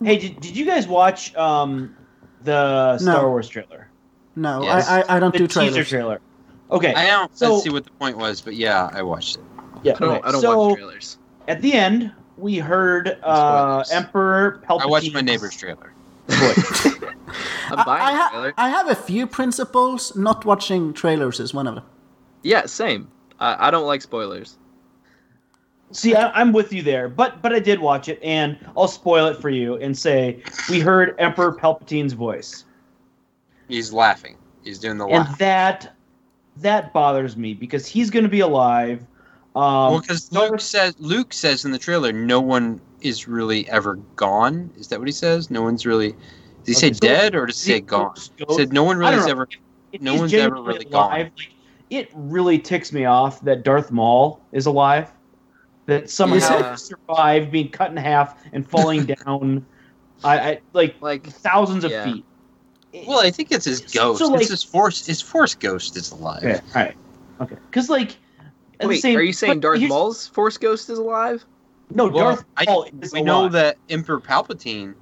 [0.04, 1.94] Hey, did, did you guys watch um,
[2.44, 3.28] the Star No.
[3.28, 3.88] Wars trailer?
[4.34, 4.88] No, Yes.
[4.88, 6.18] I, I I don't The do teaser trailer.
[6.70, 6.94] Okay.
[6.94, 9.44] I don't So- see what the point was, but yeah, I watched it.
[9.82, 9.92] Yeah.
[9.96, 10.20] i don't okay.
[10.24, 11.18] i don't so watch trailers
[11.48, 14.82] at the end, we heard uh, Emperor Palpatine.
[14.82, 15.92] I watched my neighbor's trailer.
[16.28, 20.14] i'm I, buying I, a ha- trailer I have a few principles.
[20.14, 21.84] Not watching trailers is one of them.
[22.42, 23.08] yeah same
[23.40, 24.56] I, I don't like spoilers
[25.90, 29.26] See, I, I'm with you there, but but I did watch it, and I'll spoil
[29.26, 32.64] it for you and say we heard Emperor Palpatine's voice,
[33.68, 34.38] He's laughing.
[34.64, 35.94] He's doing the and that
[36.56, 39.04] that bothers me because he's going to be alive.
[39.54, 39.62] Um,
[39.92, 44.70] well, because Luke says Luke says in the trailer, no one is really ever gone.
[44.78, 45.50] Is that what he says?
[45.50, 46.12] No one's really.
[46.64, 48.14] Does he say so- dead or does he say gone?
[48.36, 49.48] He said no one really is ever.
[50.00, 51.30] No one's ever really gone.
[51.90, 55.10] It really ticks me off that Darth Maul is alive.
[55.86, 56.74] That somehow Yeah.
[56.76, 59.66] survived being cut in half and falling down.
[60.24, 62.04] I, I like like thousands of Yeah.
[62.04, 62.24] feet.
[63.06, 64.22] Well, I think it's his So, ghost.
[64.30, 65.04] like- it's his force.
[65.04, 66.42] His force ghost is alive.
[66.44, 66.96] Okay, all right,
[67.40, 67.56] okay.
[67.68, 68.16] Because like,
[68.82, 71.44] at wait same- are you saying darth Maul's force ghost is alive
[71.94, 74.94] No, Well, Darth I- Maul is we know that Emperor Palpatine.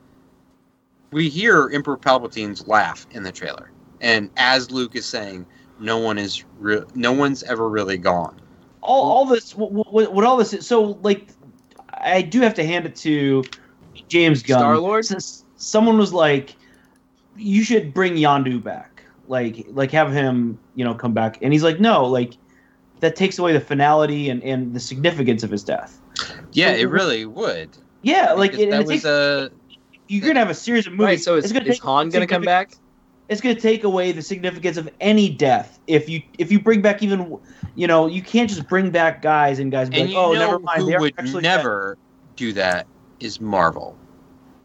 [1.12, 5.46] We hear Emperor Palpatine's laugh in the trailer, and as Luke is saying,
[5.78, 8.40] no one is re- no one's ever really gone.
[8.82, 11.28] all, all this what, what, what all this is so like
[11.94, 13.44] i do have to hand it to
[14.08, 15.04] james gunn Star-Lord?
[15.04, 16.56] Since someone was like
[17.36, 21.62] you should bring Yondu back like like have him you know come back and he's
[21.62, 22.34] like no like
[23.00, 26.00] that takes away the finality and, and the significance of his death
[26.52, 27.70] Yeah, So- it really would.
[28.02, 29.50] yeah like it, that and it was takes, a
[30.08, 32.26] you're gonna have a series of movies right so is, it's gonna is han gonna
[32.26, 32.72] come back
[33.28, 36.82] it's going to take away the significance of any death if you if you bring
[36.82, 37.38] back even
[37.76, 40.32] you know you can't just bring back guys and guys and be like, you oh
[40.32, 41.96] know never mind who would actually dead." never
[42.34, 42.88] do that
[43.20, 43.96] is Marvel.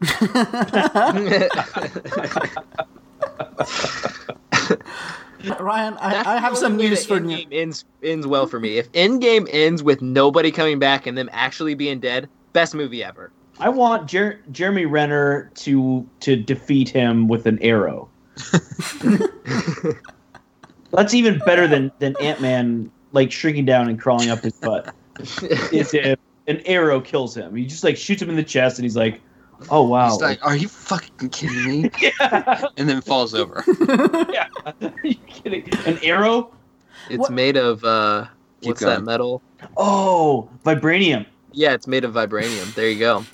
[5.60, 7.46] Ryan, I, I have some news for you.
[7.50, 8.78] Ends ends well for me.
[8.78, 13.30] If Endgame ends with nobody coming back and them actually being dead, best movie ever.
[13.58, 18.08] I want Jer- Jeremy Renner to to defeat him with an arrow.
[20.92, 24.94] That's even better than than Ant Man like shrinking down and crawling up his butt.
[25.72, 27.54] Is if an arrow kills him.
[27.54, 29.20] He just like shoots him in the chest, and he's like,
[29.70, 33.64] "Oh wow!" He's like, "Are you fucking kidding me?" yeah, and then falls over.
[34.32, 34.46] yeah.
[34.64, 35.68] Are you kidding?
[35.86, 36.52] An arrow?
[37.08, 38.26] It's What- made of uh,
[38.60, 38.96] Keep what's going.
[38.96, 39.42] that metal?
[39.76, 41.26] Oh, vibranium.
[41.52, 42.74] Yeah, it's made of vibranium.
[42.74, 43.24] There you go.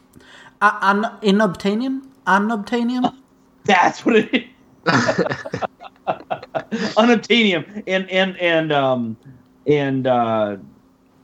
[0.61, 2.03] Uh, an inobtainium?
[2.27, 3.17] Unobtainium?
[3.65, 4.43] That's what it is.
[6.97, 9.17] Unobtainium and and and um
[9.67, 10.57] and uh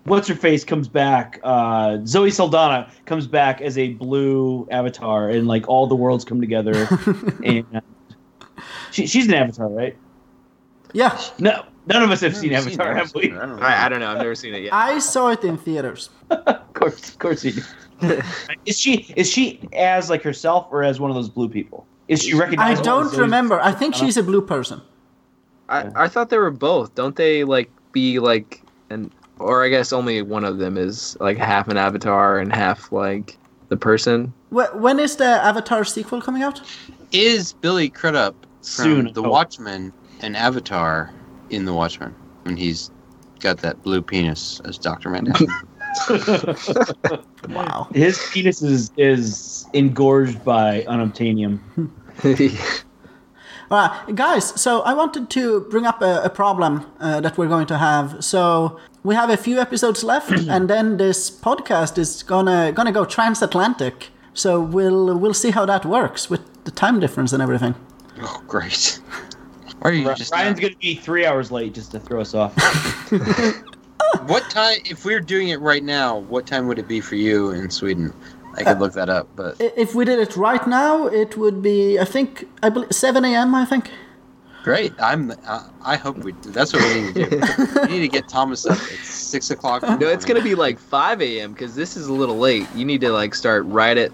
[0.08, 5.46] what's her face comes back uh zoe saldana comes back as a blue avatar and
[5.46, 6.88] like all the worlds come together
[7.44, 7.64] and
[8.90, 9.96] she, she's an avatar right
[10.92, 12.96] Yeah, no none of us have seen seen avatar that.
[12.96, 13.62] have we I don't know.
[13.62, 14.10] I, I don't know.
[14.10, 14.72] I've never seen it yet.
[14.74, 16.10] I saw it in theaters.
[16.30, 17.62] of course of course you do.
[18.66, 22.22] is she is she as like herself or as one of those blue people is
[22.22, 22.80] she recognized?
[22.80, 23.60] I don't remember.
[23.60, 24.80] I think she's a blue person.
[25.68, 26.94] I, I thought they were both.
[26.94, 31.36] Don't they like be like an or I guess only one of them is like
[31.38, 33.36] half an avatar and half like
[33.68, 34.32] the person.
[34.50, 36.60] Wh- When is the Avatar sequel coming out?
[37.12, 39.32] Is Billy Crudup from Soon, The I hope.
[39.32, 41.10] Watchmen an Avatar
[41.50, 42.90] in The Watchmen when he's
[43.40, 45.48] got that blue penis as Doctor Manhattan?
[47.48, 47.88] Wow.
[47.94, 51.60] his penis is is engorged by unobtainium
[53.70, 54.60] All right, guys.
[54.60, 58.24] So I wanted to bring up a, a problem uh, that we're going to have.
[58.24, 63.04] So we have a few episodes left, and then this podcast is gonna gonna go
[63.04, 64.08] transatlantic.
[64.34, 67.74] So we'll we'll see how that works with the time difference and everything.
[68.20, 69.00] oh, great.
[69.80, 72.20] Why are you just Ryan's not- going to be three hours late just to throw
[72.20, 72.52] us off.
[74.26, 74.78] What time?
[74.84, 78.12] If we're doing it right now, what time would it be for you in Sweden?
[78.54, 81.62] I could uh, look that up, but If we did it right now, it would
[81.62, 83.54] be I think I believe 7 a.m.
[83.54, 83.90] I think.
[84.62, 84.92] Great.
[84.98, 85.32] I'm.
[85.46, 86.32] Uh, I hope we.
[86.32, 86.50] Do.
[86.50, 87.80] That's what we need to do.
[87.82, 89.82] we need to get Thomas up at six o'clock.
[89.82, 91.52] No, it's gonna be like 5 a.m.
[91.52, 92.66] because this is a little late.
[92.74, 94.12] You need to like start right at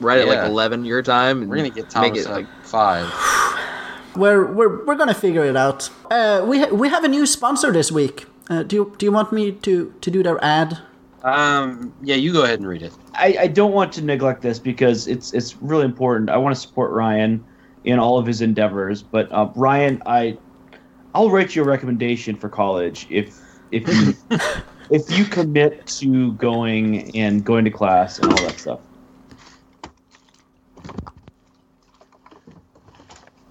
[0.00, 1.42] right at like 11 your time.
[1.42, 3.12] And We're gonna get make Thomas it up like five.
[4.16, 5.90] We're we're we're gonna figure it out.
[6.08, 8.26] Uh, we ha- we have a new sponsor this week.
[8.48, 10.78] Uh, do you do you want me to to do their ad?
[11.24, 11.92] Um.
[12.00, 12.92] Yeah, you go ahead and read it.
[13.14, 16.30] I, I don't want to neglect this because it's it's really important.
[16.30, 17.44] I want to support Ryan
[17.84, 19.02] in all of his endeavors.
[19.02, 20.36] But uh, Ryan, I
[21.14, 23.38] I'll write you a recommendation for college if
[23.70, 24.14] if you
[24.90, 28.80] if you commit to going and going to class and all that stuff.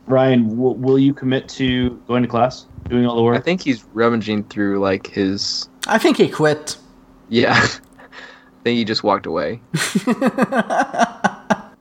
[0.06, 3.38] Ryan, w- will you commit to going to class, doing all the work?
[3.38, 6.78] I think he's rummaging through like his I think he quit.
[7.30, 7.54] yeah.
[8.64, 9.60] I think he just walked away.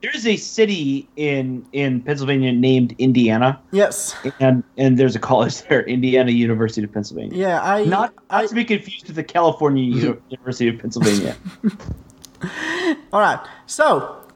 [0.03, 4.13] There's a city in in Pennsylvania named Indiana, Yes.
[4.41, 7.37] and and there's a college there, Indiana University of Pennsylvania.
[7.37, 7.63] Yeah.
[7.63, 9.83] I Not, I, not to be confused with the California
[10.29, 11.37] University of Pennsylvania.
[13.13, 13.39] All right.
[13.67, 14.17] So,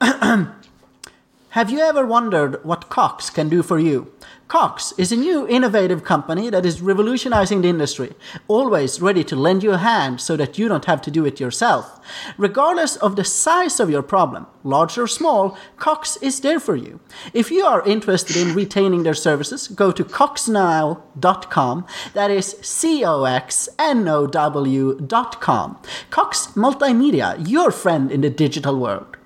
[1.52, 4.12] have you ever wondered what Cox can do for you?
[4.48, 8.12] Cox is a new innovative company that is revolutionizing the industry,
[8.48, 11.40] always ready to lend you a hand so that you don't have to do it
[11.40, 12.00] yourself.
[12.36, 17.00] Regardless of the size of your problem, large or small, Cox is there for you.
[17.32, 21.86] If you are interested in retaining their services, go to coxnow.com.
[22.14, 25.78] That is C O X N O W.com.
[26.10, 29.17] Cox Multimedia, your friend in the digital world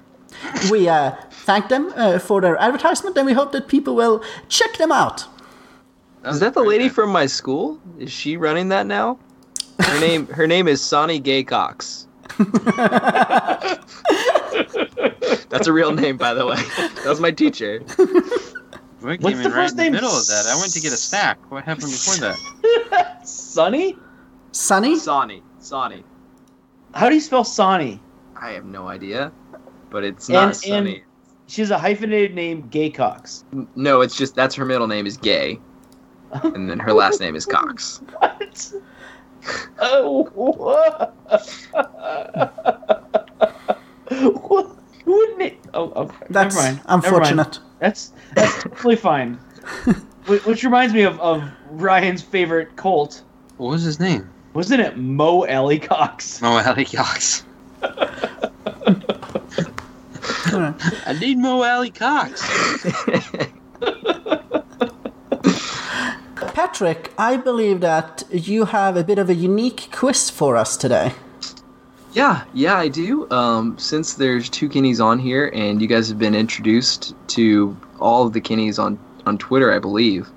[0.71, 4.77] we uh, thank them uh, for their advertisement and we hope that people will check
[4.79, 5.27] them out.
[6.25, 7.81] Is that the lady from my school?
[7.99, 9.19] Is she running that now?
[9.81, 12.07] Her name her name is Sonny Gaycox.
[15.49, 16.57] That's a real name, by the way.
[16.57, 17.83] That was my teacher.
[19.01, 19.93] We What's came the right first in the name?
[19.93, 20.47] middle of that.
[20.47, 21.39] I went to get a snack.
[21.51, 22.39] What happened before that?
[23.29, 23.97] Sonny?
[24.53, 24.97] Sonny.
[24.99, 25.43] Sonny.
[25.59, 26.05] Sonny.
[26.95, 28.01] How do you spell Sonny?
[28.37, 29.33] I have no idea,
[29.93, 31.05] but it's not And- and- Sonny.
[31.49, 33.45] She's a hyphenated name, Gay Cox.
[33.77, 35.61] No, it's just that's her middle name is Gay,
[36.33, 38.01] and then her last name is Cox.
[38.19, 38.73] What?
[39.81, 41.15] Oh, what?
[41.73, 43.05] what?
[44.09, 45.59] Who wouldn't it?
[45.75, 46.17] Oh, okay.
[46.31, 46.81] That's never mind.
[46.87, 47.37] unfortunate.
[47.37, 47.59] Never mind.
[47.81, 49.35] That's that's totally fine.
[50.27, 53.23] Which reminds me of, of Ryan's favorite Colt.
[53.59, 54.31] What was his name?
[54.55, 56.41] Wasn't it Mo Alie-Cox?
[56.41, 57.45] Mo Alie-Cox.
[61.07, 62.43] I need Mo Alie-Cox.
[66.55, 71.13] Patrick, I believe that you have a bit of a unique quiz for us today.
[72.13, 73.31] Yeah, yeah, I do.
[73.31, 78.27] Um, since there's two Kinneys on here, and you guys have been introduced to all
[78.27, 80.29] of the Kinneys on on Twitter, I believe.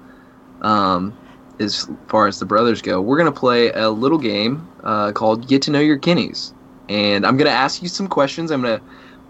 [0.62, 1.13] Um,
[1.60, 5.62] as far as the brothers go, we're gonna play a little game uh, called Get
[5.63, 6.54] to Know Your Kinneys,
[6.88, 8.51] and I'm gonna ask you some questions.
[8.51, 8.82] I'm gonna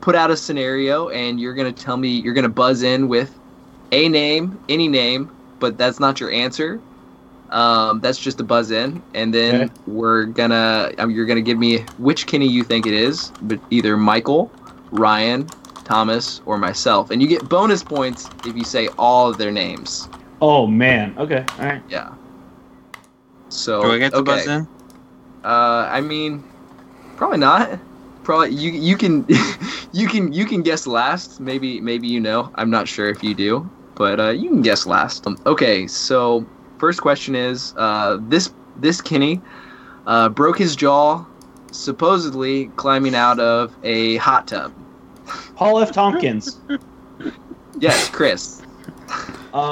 [0.06, 2.10] put out a scenario, and you're gonna tell me.
[2.10, 3.39] You're gonna buzz in with
[3.91, 6.80] a name, any name, but that's not your answer.
[7.50, 9.74] Um, that's just a buzz in, and then Okay.
[9.88, 13.98] we're gonna um, you're gonna give me which Kinney you think it is, but either
[13.98, 14.52] Michael,
[14.91, 15.52] Ryan,
[15.86, 20.08] Thomas, or myself, and you get bonus points if you say all of their names.
[20.39, 21.15] Oh man.
[21.18, 21.46] Okay.
[21.60, 21.82] All right.
[21.89, 22.13] Yeah.
[23.50, 24.26] So Do I get to okay.
[24.26, 24.68] buzz in?
[25.44, 26.44] Uh, I mean,
[27.18, 27.80] probably not.
[28.26, 29.26] Probably you you can
[29.94, 31.40] you can you can guess last.
[31.40, 32.52] Maybe maybe you know.
[32.56, 35.26] I'm not sure if you do, but uh, you can guess last.
[35.28, 36.46] Um, okay, so
[36.80, 39.42] first question is uh, this this Kinney
[40.08, 41.24] uh, broke his jaw
[41.72, 44.74] supposedly climbing out of a hot tub.
[45.56, 45.92] Paul F.
[45.92, 46.58] Tompkins.
[47.78, 48.62] Yes, Chris.
[49.54, 49.64] uh,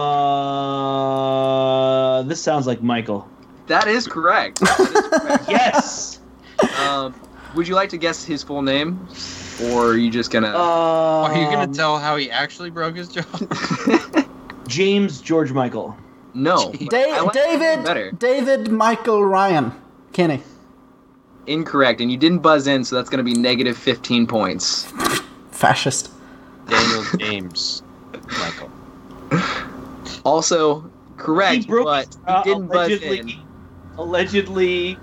[2.24, 3.26] this sounds like Michael.
[3.68, 4.60] That is correct.
[4.60, 5.46] That is correct.
[5.50, 6.20] Yes.
[6.80, 7.16] um,
[7.56, 9.08] would you like to guess his full name,
[9.66, 10.50] or are you just gonna?
[10.50, 13.24] Uh, Are you gonna tell how he actually broke his jaw?
[14.68, 15.96] James George Michael?
[16.34, 16.72] no.
[16.72, 18.12] Da- but I Da- like David, better.
[18.12, 19.72] David Michael Ryan,
[20.14, 20.42] Kinney.
[21.46, 24.92] Incorrect, and you didn't buzz in, so that's going to be negative 15 points.
[25.52, 26.10] Fascist.
[26.70, 27.84] Daniel James
[28.40, 28.72] Michael.
[30.26, 33.20] Also, correct, he broke but he didn't buzz allegedly.
[33.20, 33.34] in.
[33.98, 34.98] Allegedly.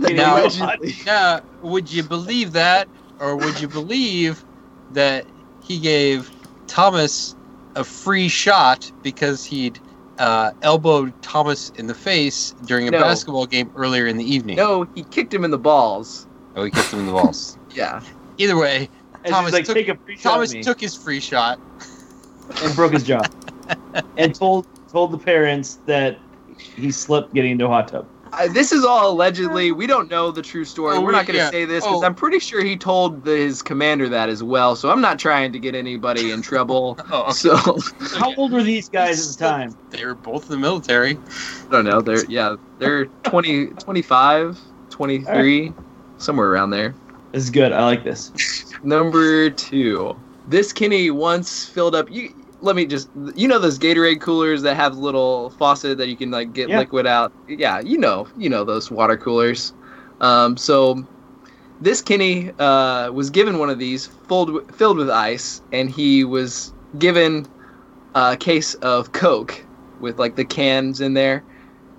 [0.00, 2.88] getting Now- into a hot- Now, would you believe that,
[3.20, 4.44] or would you believe
[4.92, 5.26] that
[5.62, 6.30] he gave
[6.66, 7.34] Thomas
[7.74, 9.78] a free shot because he'd
[10.18, 13.00] uh, elbowed Thomas in the face during a No.
[13.00, 14.56] basketball game earlier in the evening?
[14.56, 16.26] No, he kicked him in the balls.
[16.54, 17.58] Oh, he kicked him in the balls.
[17.74, 18.00] Yeah.
[18.38, 18.88] Either way,
[19.24, 21.58] and Thomas like, took- take a free shot Thomas took his free shot.
[22.62, 23.20] and broke his jaw,
[24.16, 26.18] and told told the parents that
[26.56, 28.06] he slipped getting into a hot tub.
[28.38, 29.72] Uh, this is all allegedly.
[29.72, 30.96] We don't know the true story.
[30.96, 31.50] Oh, We're not going to yeah.
[31.50, 32.06] say this because Oh.
[32.06, 34.76] I'm pretty sure he told the, his commander that as well.
[34.76, 36.98] So I'm not trying to get anybody in trouble.
[37.10, 37.32] Oh, okay.
[37.32, 37.56] So
[38.18, 39.76] How old were these guys at the time?
[39.90, 41.12] They were both in the military.
[41.16, 42.00] I don't know.
[42.00, 44.58] They're yeah, they're 20, 25,
[44.90, 45.72] 23,
[46.18, 46.94] somewhere around there.
[47.32, 47.72] This is good.
[47.72, 48.32] I like this.
[48.82, 50.16] Number two.
[50.48, 52.10] This Kinney once filled up.
[52.10, 53.08] You let me just.
[53.34, 56.78] You know those Gatorade coolers that have little faucet that you can like get Yeah.
[56.78, 57.32] liquid out.
[57.48, 59.72] Yeah, you know, you know those water coolers.
[60.20, 61.06] Um, so
[61.80, 66.72] this Kinney uh, was given one of these filled filled with ice, and he was
[66.98, 67.46] given
[68.14, 69.62] a case of Coke
[70.00, 71.44] with like the cans in there,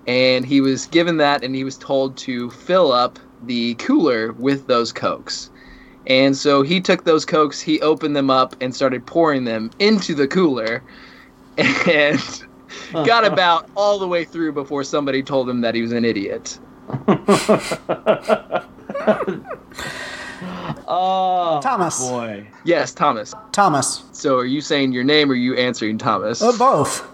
[0.06, 4.66] and he was given that, and he was told to fill up the cooler with
[4.66, 5.50] those Cokes.
[6.06, 10.14] And so he took those Cokes, he opened them up, and started pouring them into
[10.14, 10.82] the cooler,
[11.58, 12.44] and
[12.92, 16.58] got about all the way through before somebody told him that he was an idiot.
[20.88, 21.98] oh, Thomas.
[21.98, 22.46] boy.
[22.64, 23.34] Yes, Thomas.
[23.52, 24.04] Thomas.
[24.12, 26.40] So are you saying your name or are you answering Thomas?
[26.40, 27.06] Uh, both.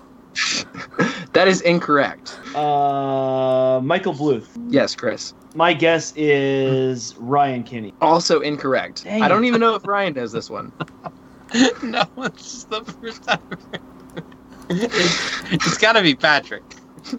[1.32, 2.38] That is incorrect.
[2.54, 4.48] Uh, Michael Bluth.
[4.68, 5.34] Yes, Chris.
[5.54, 7.94] My guess is Ryan Kinney.
[8.00, 9.04] Also incorrect.
[9.04, 10.72] Dang I don't even know if Ryan knows this one.
[11.82, 13.38] no, it's just the first time.
[14.70, 16.62] it's it's got to be Patrick.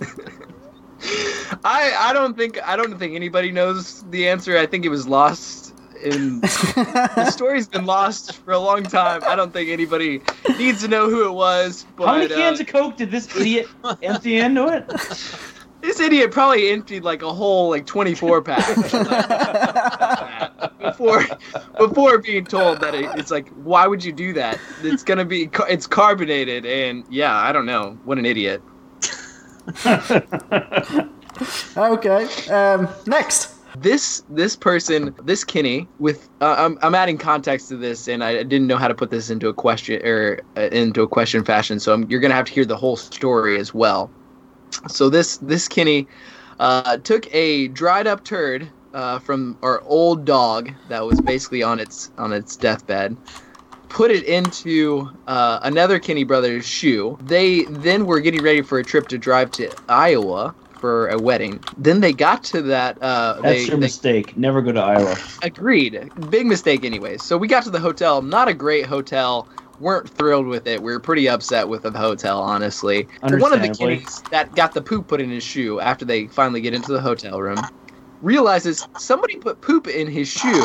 [1.63, 4.57] I I don't think I don't think anybody knows the answer.
[4.57, 9.21] I think it was lost in the story's been lost for a long time.
[9.25, 10.21] I don't think anybody
[10.57, 11.85] needs to know who it was.
[11.95, 13.67] But How many uh, cans of Coke did this idiot
[14.01, 14.87] empty into it?
[15.81, 18.65] this idiot probably emptied like a whole like 24 pack
[20.79, 21.23] before
[21.77, 24.59] before being told that it, it's like why would you do that?
[24.81, 28.61] It's gonna be it's carbonated and yeah I don't know what an idiot.
[31.77, 32.27] okay.
[32.49, 33.54] Um, next.
[33.81, 38.43] This this person this kinney with uh, I'm, I'm adding context to this and i
[38.43, 41.79] didn't know how to put this into a question or uh, into a question fashion
[41.79, 44.09] so I'm, you're gonna have to hear the whole story as well
[44.87, 46.07] so this this kinney
[46.59, 51.79] uh, took a dried up turd uh, from our old dog that was basically on
[51.79, 53.17] its on its deathbed
[53.89, 57.17] put it into uh, another Kinney Brothers shoe.
[57.21, 60.53] They then were getting ready for a trip to drive to Iowa
[60.85, 61.59] for a wedding.
[61.79, 63.01] Then they got to that.
[63.01, 64.37] Uh, That's they, your they mistake.
[64.37, 65.17] Never go to Iowa.
[65.41, 66.11] agreed.
[66.29, 67.23] Big mistake, anyways.
[67.23, 68.21] So we got to the hotel.
[68.21, 69.49] Not a great hotel.
[69.79, 70.83] Weren't thrilled with it.
[70.83, 73.07] We were pretty upset with the hotel, honestly.
[73.23, 76.61] One of the kids that got the poop put in his shoe after they finally
[76.61, 77.57] get into the hotel room
[78.21, 80.63] realizes somebody put poop in his shoe.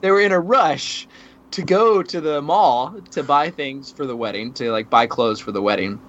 [0.00, 1.06] They were in a rush
[1.50, 5.38] to go to the mall to buy things for the wedding, to like buy clothes
[5.38, 6.00] for the wedding.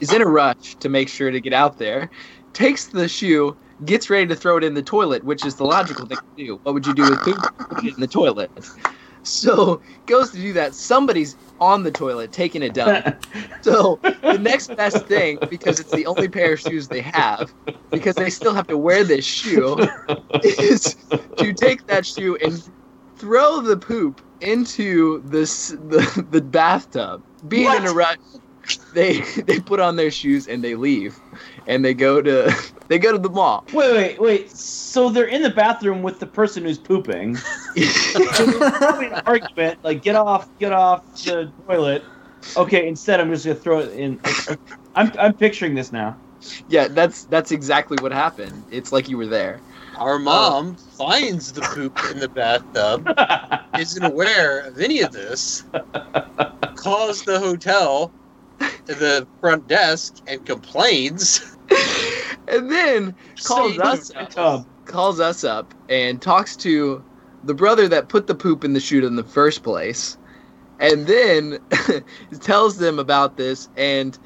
[0.00, 2.10] Is in a rush to make sure to get out there.
[2.52, 6.06] Takes the shoe, gets ready to throw it in the toilet, which is the logical
[6.06, 6.60] thing to do.
[6.62, 7.38] What would you do with poop?
[7.70, 8.50] Put it in the toilet.
[9.22, 10.74] So goes to do that.
[10.74, 13.24] Somebody's on the toilet taking a dump.
[13.62, 17.54] So the next best thing, because it's the only pair of shoes they have,
[17.92, 19.78] because they still have to wear this shoe,
[20.42, 20.96] is
[21.36, 22.68] to take that shoe and
[23.14, 27.22] throw the poop into this the, the bathtub.
[27.46, 28.18] Being in a rush,
[28.94, 31.20] they they put on their shoes and they leave,
[31.66, 32.54] and they go to
[32.88, 33.64] they go to the mall.
[33.72, 34.50] Wait, wait, wait.
[34.50, 37.38] So they're in the bathroom with the person who's pooping.
[37.74, 42.04] So an argument like, get off, get off the toilet.
[42.56, 44.20] Okay, instead I'm just gonna throw it in.
[44.94, 46.16] I'm I'm picturing this now.
[46.68, 48.64] yeah, that's that's exactly what happened.
[48.70, 49.60] It's like you were there.
[49.96, 50.18] Our oh.
[50.18, 53.08] mom finds the poop in the bathtub,
[53.78, 55.64] isn't aware of any of this,
[56.76, 58.21] calls the hotel to
[58.86, 61.56] the front desk and complains.
[62.48, 67.02] and then calls us up, calls us up and talks to
[67.44, 70.16] the brother that put the poop in the chute in the first place,
[70.80, 71.58] and then
[72.40, 73.68] tells them about this.
[73.76, 74.18] And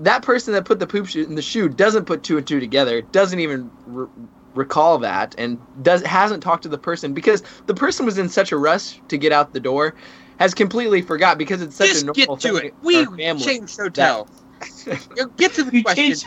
[0.00, 3.02] that person that put the poop in the shoe doesn't put two and two together.
[3.02, 4.08] Doesn't even re-
[4.54, 8.52] recall that, and does hasn't talked to the person because the person was in such
[8.52, 9.94] a rush to get out the door.
[10.40, 12.74] Has completely forgot because it's such a Just normal get to thing it.
[12.82, 13.42] We our family.
[13.44, 14.28] changed hotels.
[15.16, 16.04] You get to the You question.
[16.06, 16.22] His,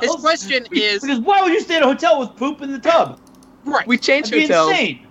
[0.00, 2.78] his question is Because why would you stay at a hotel with poop in the
[2.78, 3.20] tub?
[3.64, 3.86] right.
[3.86, 4.70] We change That'd be hotels.
[4.70, 5.06] insane.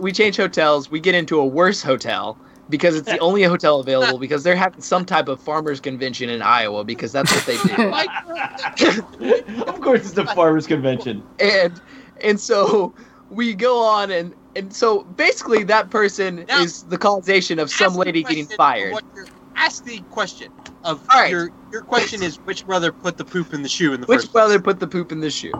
[0.00, 0.90] we change hotels.
[0.90, 2.36] We get into a worse hotel
[2.70, 6.42] because it's the only hotel available because they're having some type of farmers convention in
[6.42, 7.92] Iowa because that's what they do.
[9.66, 11.22] Of course, it's the farmers' convention.
[11.40, 11.80] and
[12.22, 12.94] and so
[13.30, 17.94] we go on and and so basically that person Now- is the causation of some
[17.94, 18.92] lady getting fired.
[18.92, 19.28] what you're-
[19.58, 20.52] Ask the question
[20.84, 21.30] of All right.
[21.30, 24.20] your your question is which brother put the poop in the shoe in the Which
[24.20, 25.52] first brother put the poop in the shoe?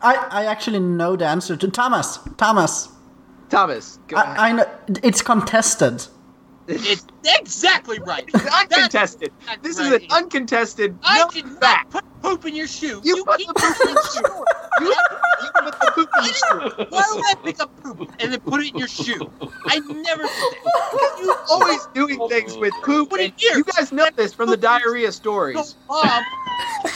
[0.00, 2.18] I, I actually know the answer to Thomas.
[2.38, 2.88] Thomas.
[3.50, 4.38] Thomas, go ahead.
[4.38, 4.64] I, I know
[5.02, 6.06] it's contested.
[6.66, 7.06] It's
[7.38, 8.24] exactly right.
[8.26, 9.30] It's uncontested.
[9.46, 11.90] That's This is an uncontested I no did not fact.
[11.90, 13.02] put poop in your shoe.
[13.04, 14.44] You put the poop in your shoe.
[14.80, 14.94] You,
[15.42, 15.78] you put
[16.34, 16.86] shoe.
[16.90, 19.30] Why would I pick up poop and then put it in your shoe?
[19.66, 21.18] I never did that.
[21.20, 23.12] You always doing things with poop.
[23.12, 23.32] It and.
[23.40, 25.76] You guys know this from the diarrhea So, stories.
[25.88, 26.24] mom,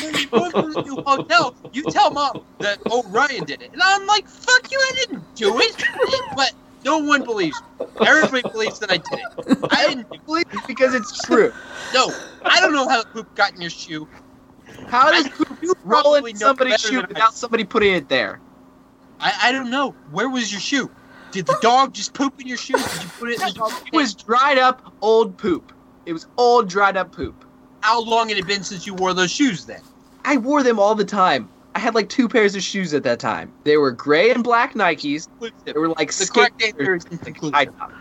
[0.02, 3.72] when you go to the new hotel, you tell mom that oh, O'Ryan did it,
[3.72, 5.84] and I'm like, "Fuck you, I didn't do it."
[6.36, 6.52] But
[6.84, 7.60] no one believes.
[7.80, 7.86] me.
[8.06, 9.58] Everybody believes that I did it.
[9.70, 10.08] I didn't.
[10.26, 11.52] Believe it because it's true.
[11.94, 12.12] No,
[12.44, 14.08] I don't know how poop got in your shoe.
[14.88, 18.40] How does poop roll in somebody's shoe without somebody putting it there?
[19.20, 19.90] I, I don't know.
[20.10, 20.90] Where was your shoe?
[21.30, 22.74] Did the dog just poop in your shoe?
[22.74, 23.72] Did you put it in the dog?
[23.86, 25.72] It was dried up old poop.
[26.06, 27.44] It was old dried up poop.
[27.80, 29.80] How long had it been since you wore those shoes then?
[30.24, 31.48] I wore them all the time.
[31.74, 33.52] I had like two pairs of shoes at that time.
[33.64, 35.28] They were gray and black Nikes.
[35.64, 37.54] They were like The correct answer is like inconclusive.
[37.54, 37.92] high top.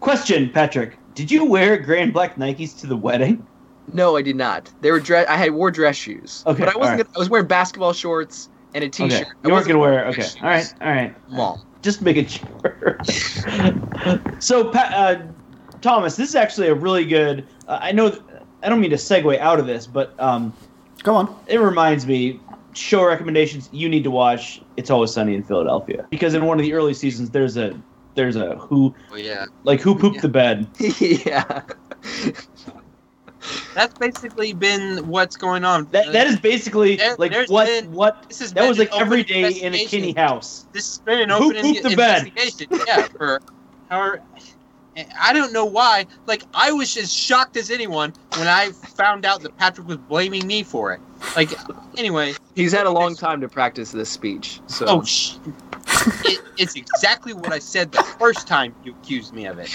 [0.00, 0.96] Question, Patrick.
[1.14, 3.44] Did you wear gray and black Nikes to the wedding?
[3.92, 4.70] No, I did not.
[4.80, 5.26] They were dress.
[5.28, 6.44] I had wore dress shoes.
[6.46, 6.82] Okay, but I wasn't.
[6.84, 7.06] alright.
[7.06, 9.22] gonna, I was wearing basketball shorts and a t-shirt.
[9.22, 9.30] Okay.
[9.44, 9.92] You weren't gonna wear.
[9.92, 10.26] wearing Okay.
[10.42, 10.74] All right.
[10.80, 11.14] All right.
[11.32, 12.98] Well, Just making sure.
[14.38, 15.22] so, uh,
[15.80, 17.46] Thomas, this is actually a really good.
[17.66, 18.16] Uh, I know.
[18.62, 20.52] I don't mean to segue out of this, but um,
[21.02, 21.34] Go on.
[21.46, 22.40] it reminds me.
[22.74, 24.60] Show recommendations you need to watch.
[24.76, 27.72] It's always sunny in Philadelphia because in one of the early seasons there's a
[28.16, 29.46] there's a who Oh yeah.
[29.64, 30.20] like who pooped Yeah.
[30.20, 30.66] the bed.
[31.00, 31.62] yeah.
[33.74, 35.86] That's basically been what's going on.
[35.92, 39.22] That that is basically There- like what been- what This has that was like every
[39.22, 39.88] day in a investigation.
[39.88, 40.66] Kinney house.
[40.72, 42.26] This has been an Who open pooped the bed?
[42.28, 42.82] investigation.
[42.86, 43.40] Yeah, for
[43.90, 44.22] however.
[45.20, 46.06] I don't know why.
[46.26, 50.46] Like I was as shocked as anyone when I found out that Patrick was blaming
[50.46, 51.00] me for it.
[51.36, 51.50] Like,
[51.98, 52.34] anyway.
[52.54, 54.60] He's had a long time to practice this speech.
[54.68, 55.34] So Oh, sh-
[56.24, 59.70] it, it's exactly what I said the first time you accused me of it.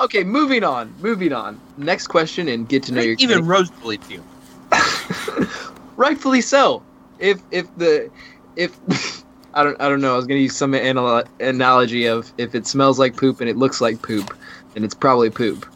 [0.00, 0.92] Okay, moving on.
[1.00, 1.60] Moving on.
[1.76, 3.46] Next question and get to know your Even kid.
[3.46, 4.22] Rose believed you.
[5.96, 6.82] rightfully so.
[7.18, 8.10] If if the
[8.56, 8.78] if
[9.54, 10.14] I don't I don't know.
[10.14, 13.56] I was gonna use some anal- analogy of if it smells like poop and it
[13.56, 14.36] looks like poop,
[14.74, 15.66] then it's probably poop.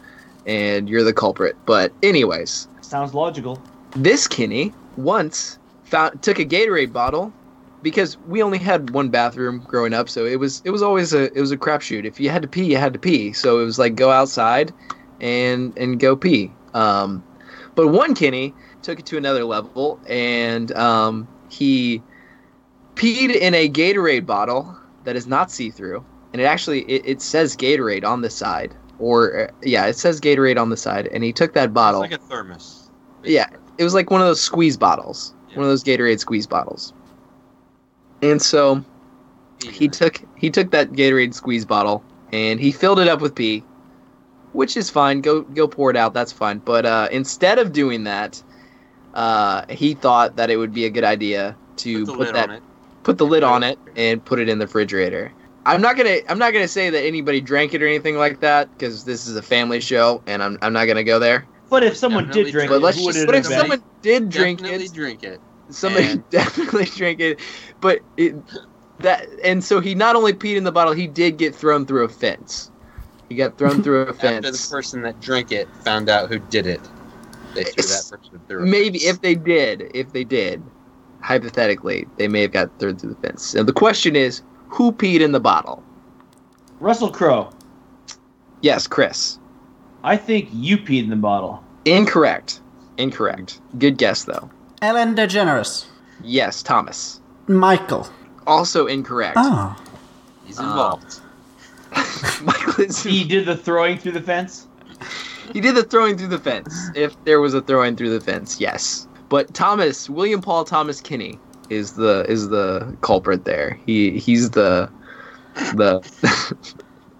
[0.45, 1.55] and you're the culprit.
[1.65, 3.61] But anyways, Sounds logical.
[3.95, 7.31] this Kinney once found took a Gatorade bottle
[7.89, 11.25] because we only had one bathroom growing up, so it was it was always a
[11.37, 12.05] it was a crapshoot.
[12.05, 13.33] If you had to pee, you had to pee.
[13.33, 14.73] So it was like go outside
[15.21, 16.51] and and go pee.
[16.73, 17.23] Um,
[17.75, 22.01] but one Kinney took it to another level, and um, he
[22.95, 27.21] peed in a Gatorade bottle that is not see through, and it actually it, it
[27.21, 31.23] says Gatorade on the side, or uh, yeah, it says Gatorade on the side, and
[31.23, 32.01] he took that It's bottle.
[32.01, 32.89] like a thermos.
[33.23, 35.57] Yeah, it was like one of those squeeze bottles, Yeah.
[35.57, 36.93] one of those Gatorade squeeze bottles.
[38.21, 38.83] And so
[39.59, 43.63] he took he took that Gatorade squeeze bottle and he filled it up with pee,
[44.53, 45.21] which is fine.
[45.21, 46.13] Go go pour it out.
[46.13, 46.59] That's fine.
[46.59, 48.41] But uh, instead of doing that,
[49.13, 52.61] uh, he thought that it would be a good idea to put put, that
[53.03, 55.31] put the lid on it and put it in the refrigerator.
[55.65, 58.71] I'm not gonna I'm not gonna say that anybody drank it or anything like that
[58.71, 61.45] because this is a family show and I'm I'm not gonna go there.
[61.69, 63.83] But if someone Definitely did drink But it, let's just it but have if someone
[64.01, 65.41] did drink Definitely it, drink it.
[65.69, 67.39] Somebody And- definitely drank it
[67.81, 68.35] but it
[68.99, 72.03] that and so he not only peed in the bottle he did get thrown through
[72.03, 72.71] a fence
[73.29, 74.45] he got thrown through a fence.
[74.47, 76.79] After the person that drank it found out who did it,
[77.55, 78.63] they threw that person through.
[78.63, 79.15] a maybe fence.
[79.15, 80.63] if they did if they did
[81.21, 85.19] hypothetically they may have got thrown through the fence and the question is who peed
[85.21, 85.83] in the bottle
[86.79, 87.49] Russell Crowe.
[88.61, 89.39] yes chris
[90.03, 91.61] I think you peed in the bottle.
[91.85, 92.61] incorrect
[92.97, 94.49] incorrect good guess though
[94.81, 95.85] Ellen DeGeneres.
[96.23, 98.07] yes thomas Michael.
[98.45, 99.75] also incorrect Oh.
[100.45, 101.19] he's uh, involved.
[102.43, 104.67] michael is He did the throwing through the fence.
[105.53, 106.89] He did the throwing through the fence.
[106.95, 109.07] If there was a throwing through the fence, yes.
[109.29, 113.79] But Thomas, William Paul Thomas Kinney, is the is the culprit there.
[113.85, 114.89] He he's the
[115.75, 116.01] the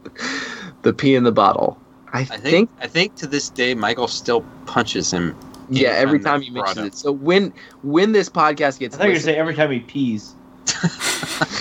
[0.81, 1.79] the pee in the bottle.
[2.13, 5.35] I, I think, think, I think to this day Michael still punches him.
[5.69, 5.89] Yeah.
[5.89, 6.95] Every time that's you brought mention it.
[6.95, 7.53] So when
[7.83, 10.35] when this podcast I gets thought you were listened- saying every time he pees.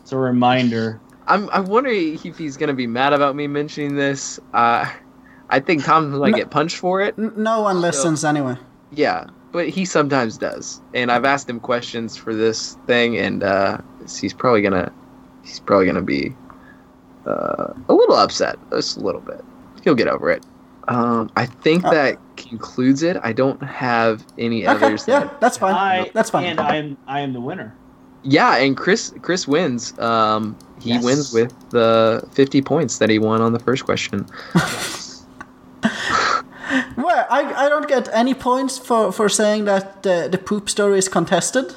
[0.00, 1.00] It's a reminder.
[1.26, 4.38] I'm I'm wondering if he's gonna be mad about me mentioning this.
[4.54, 4.86] Uh,
[5.50, 6.36] I think Tom might No.
[6.36, 7.14] get punched for it.
[7.18, 8.56] N- no one So- listens anyway.
[8.92, 13.78] Yeah, but he sometimes does, and I've asked him questions for this thing, and uh,
[14.20, 14.92] he's probably gonna
[15.42, 16.36] he's probably gonna be
[17.26, 19.44] uh, a little upset, just a little bit.
[19.82, 20.46] He'll get over it.
[20.88, 23.16] Um, I think Uh, that concludes it.
[23.22, 25.04] I don't have any Okay, others.
[25.08, 25.74] yeah, That, that's fine.
[25.74, 26.44] I, that's fine.
[26.44, 27.74] And I am I am the winner.
[28.22, 29.98] yeah, and Chris Chris wins.
[29.98, 31.04] Um, he Yes.
[31.04, 34.26] wins with the 50 points that he won on the first question.
[36.96, 40.98] Well, I, I don't get any points for, for saying that uh, the poop story
[40.98, 41.74] is contested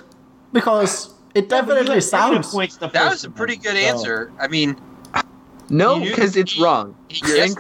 [0.52, 2.52] because it Yeah, definitely had sounds.
[2.52, 4.32] points the That was a pretty time, good so- answer.
[4.40, 4.78] I mean,
[5.70, 6.96] No, because it's wrong.
[7.10, 7.58] he You're guessed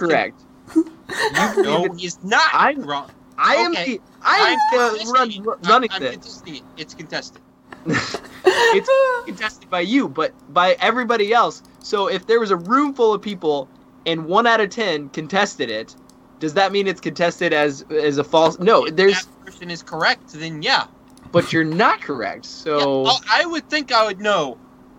[1.09, 1.57] incorrect.
[1.57, 3.09] no, he's not I'm- wrong.
[3.41, 3.97] I am Okay.
[3.97, 5.35] the I am the run, it.
[5.37, 6.43] I'm- running I'm this.
[6.77, 7.41] It's contested.
[7.85, 11.63] it's contested by you, but by everybody else.
[11.79, 13.69] So if there was a room full of people
[14.05, 15.95] and one out of ten contested it,
[16.39, 18.59] does that mean it's contested as as a false?
[18.59, 20.87] No, If there's, that person is correct, then yeah.
[21.31, 22.45] but you're not correct.
[22.45, 24.57] So I'll- I would think I would know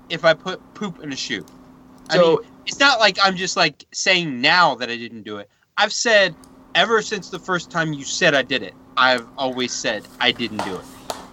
[0.09, 1.45] if I put poop in a shoe.
[2.09, 5.37] I So- mean, it's not like I'm just like saying now that I didn't do
[5.39, 5.51] it.
[5.81, 6.35] I've said
[6.75, 8.75] ever since the first time you said I did it.
[8.99, 10.85] I've always said I didn't do it.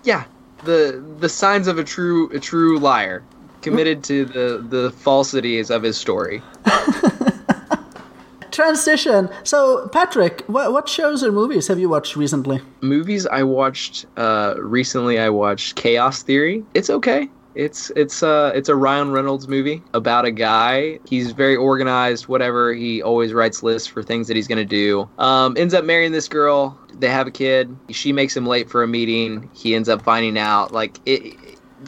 [0.06, 0.24] yeah,
[0.64, 3.26] the the signs of a true a true liar,
[3.62, 6.42] committed to the the falsities of his story.
[8.52, 9.30] Transition.
[9.44, 12.62] So, Patrick, what, what shows or movies have you watched recently?
[12.80, 16.64] movies I watched uh, recently, I watched Chaos Theory.
[16.74, 17.30] It's okay.
[17.58, 21.00] It's it's uh it's a Ryan Reynolds movie about a guy.
[21.10, 22.28] He's very organized.
[22.28, 22.72] Whatever.
[22.72, 25.10] He always writes lists for things that he's gonna do.
[25.18, 26.78] Um, ends up marrying this girl.
[26.94, 27.76] They have a kid.
[27.90, 29.50] She makes him late for a meeting.
[29.54, 31.36] He ends up finding out like it.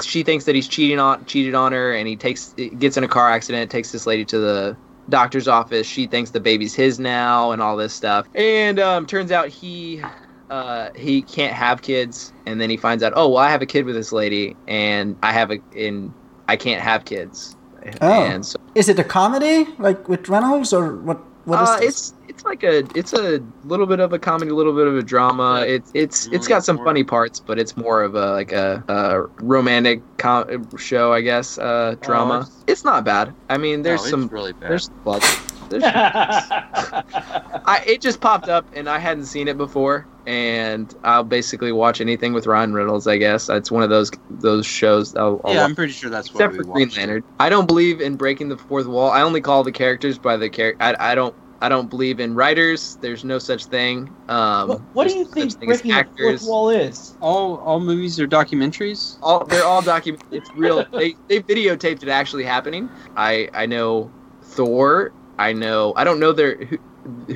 [0.04, 3.08] She thinks that he's cheating on cheated on her, and he takes gets in a
[3.08, 3.70] car accident.
[3.70, 5.86] Takes this lady to the doctor's office.
[5.86, 8.28] She thinks the baby's his now, and all this stuff.
[8.34, 10.02] And um, turns out he
[10.50, 13.66] uh, he can't have kids, and then he finds out, oh well, I have a
[13.66, 16.14] kid with this lady, and I have a and
[16.48, 17.56] I can't have kids.
[18.02, 18.12] Oh.
[18.24, 21.20] And so Is it a comedy, like with Reynolds, or what?
[21.46, 21.88] What is uh, this?
[21.88, 24.96] it's it's like a it's a little bit of a comedy, a little bit of
[24.98, 25.64] a drama.
[25.66, 29.22] It's it's it's got some funny parts, but it's more of a like a, a
[29.44, 31.58] romantic com- show, I guess.
[31.58, 32.42] Uh, drama.
[32.42, 33.34] it's- it's not bad.
[33.50, 34.70] I mean, there's No, some really bad.
[34.70, 35.24] there's blood.
[35.70, 41.72] There's I it just popped up and I hadn't seen it before, and I'll basically
[41.72, 43.08] watch anything with Ryan Reynolds.
[43.08, 45.16] I guess it's one of those those shows.
[45.16, 45.70] I'll, I'll yeah, watch.
[45.70, 46.90] I'm pretty sure that's what Except we for Green.
[46.90, 49.12] Lantern, I don't believe in breaking the fourth wall.
[49.12, 50.84] I only call the characters by the character.
[50.84, 52.98] I, I don't I don't believe in writers.
[53.02, 54.14] There's no such thing.
[54.30, 57.18] Um, What, what do you no think such breaking the fourth wall is?
[57.22, 59.18] All all movies are documentaries.
[59.22, 60.24] all they're all document.
[60.32, 60.86] It's real.
[60.92, 62.90] they they videotaped it actually happening.
[63.18, 64.10] I I know
[64.42, 65.12] Thor.
[65.40, 65.94] I know.
[65.96, 66.78] I don't know their who,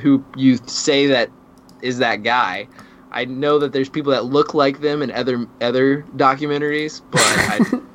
[0.00, 1.30] who you say that
[1.82, 2.68] is that guy.
[3.10, 7.80] I know that there's people that look like them in other other documentaries, but I,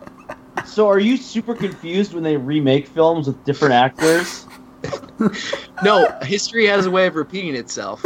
[0.66, 4.46] So are you super confused when they remake films with different actors?
[5.84, 6.08] no.
[6.22, 8.02] History has a way of repeating itself.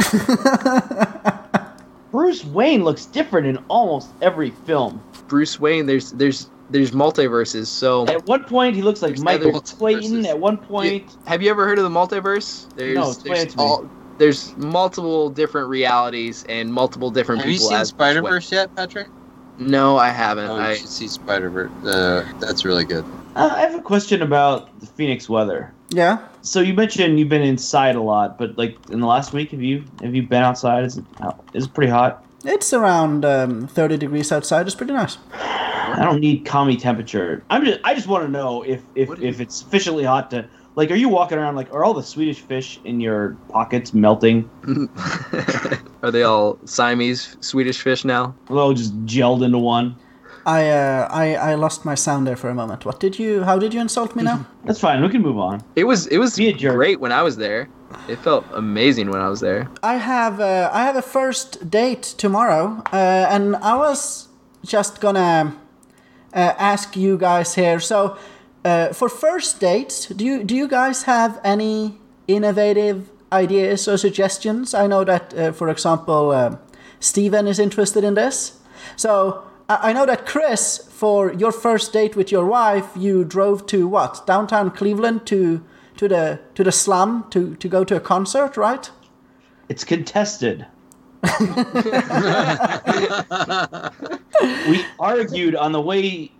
[2.12, 5.01] Bruce Wayne looks different in almost every film.
[5.28, 5.86] Bruce Wayne.
[5.86, 7.68] There's there's there's multiverses.
[7.68, 10.26] So At one point, he looks like There's Michael Clayton.
[10.26, 12.74] At one point, have you ever heard of the multiverse?
[12.76, 13.64] There's, No, explain there's it to me.
[13.64, 13.89] all
[14.20, 17.70] there's multiple different realities and multiple different Have you people.
[17.70, 19.07] seen Spider Bruce Verse yet, Patrick?
[19.57, 20.49] No, I haven't.
[20.49, 21.72] Oh, I you should see Spider Verse.
[21.86, 23.03] Uh, that's really good.
[23.36, 25.74] uh, I have a question about the Phoenix weather.
[25.89, 26.20] yeah.
[26.43, 29.61] So you mentioned you've been inside a lot, but like in the last week, have
[29.61, 30.84] you have you been outside?
[30.86, 31.05] Is it
[31.53, 32.24] is it pretty hot?
[32.45, 34.66] It's around um, 30 degrees outside.
[34.68, 35.18] It's pretty nice.
[35.99, 37.43] I don't need commie temperature.
[37.49, 40.91] I'm just I just want to know if if, if it's sufficiently hot to like.
[40.91, 44.49] Are you walking around like are all the Swedish fish in your pockets melting?
[46.03, 48.36] Are they all Siamese Swedish fish now?
[48.49, 49.95] Well, just gelled into one.
[50.45, 52.86] I, uh, I I lost my sound there for a moment.
[52.86, 53.43] What did you?
[53.43, 54.45] How did you insult me now?
[54.65, 55.01] That's fine.
[55.01, 55.63] We can move on.
[55.75, 56.75] It was it was Be a jerk.
[56.75, 57.69] great when I was there.
[58.09, 59.69] It felt amazing when I was there.
[59.84, 64.27] I have uh, I have a first date tomorrow, uh, and I was
[64.65, 65.55] just gonna
[66.34, 67.79] uh, ask you guys here.
[67.79, 68.17] So,
[68.65, 74.73] uh, for first dates, do you do you guys have any innovative ideas or suggestions?
[74.73, 76.57] I know that, uh, for example, uh,
[76.99, 78.59] Steven is interested in this.
[78.95, 79.43] So.
[79.69, 83.88] I I know that Chris, for your first date with your wife, you drove to
[83.88, 85.61] what downtown Cleveland to
[85.97, 88.91] to the to the slum to to go to a concert, right?
[89.69, 90.65] It's contested.
[94.67, 96.32] We argued on the way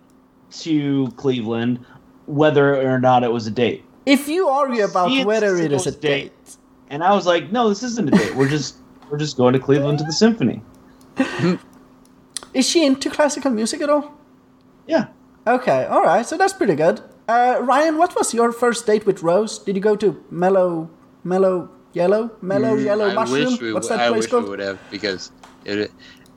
[0.50, 1.84] to Cleveland
[2.26, 3.84] whether or not it was a date.
[4.06, 6.32] If you argue about See, whether it is a date.
[6.44, 6.56] date,
[6.90, 8.34] And I was like, no, this isn't a date.
[8.34, 8.76] We're just
[9.10, 10.62] we're just going to Cleveland to the symphony.
[12.54, 14.12] is she into classical music at all?
[14.86, 15.06] Yeah.
[15.46, 17.00] Okay, all right, so that's pretty good.
[17.28, 19.58] Uh, Ryan, what was your first date with Rose?
[19.58, 20.88] Did you go to Mellow,
[21.22, 23.50] Mellow Yellow, Mellow Yellow Mm, I Mushroom?
[23.52, 24.44] wish we, What's w- that I place wish called?
[24.44, 25.30] we would have because
[25.64, 25.90] it,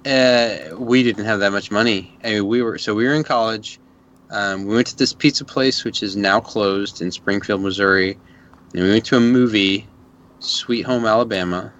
[0.05, 2.17] uh, we didn't have that much money.
[2.23, 3.79] I mean, we were so we were in college.
[4.29, 8.17] Um, we went to this pizza place, which is now closed in Springfield, Missouri.
[8.73, 9.87] And we went to a movie,
[10.39, 11.73] Sweet Home Alabama.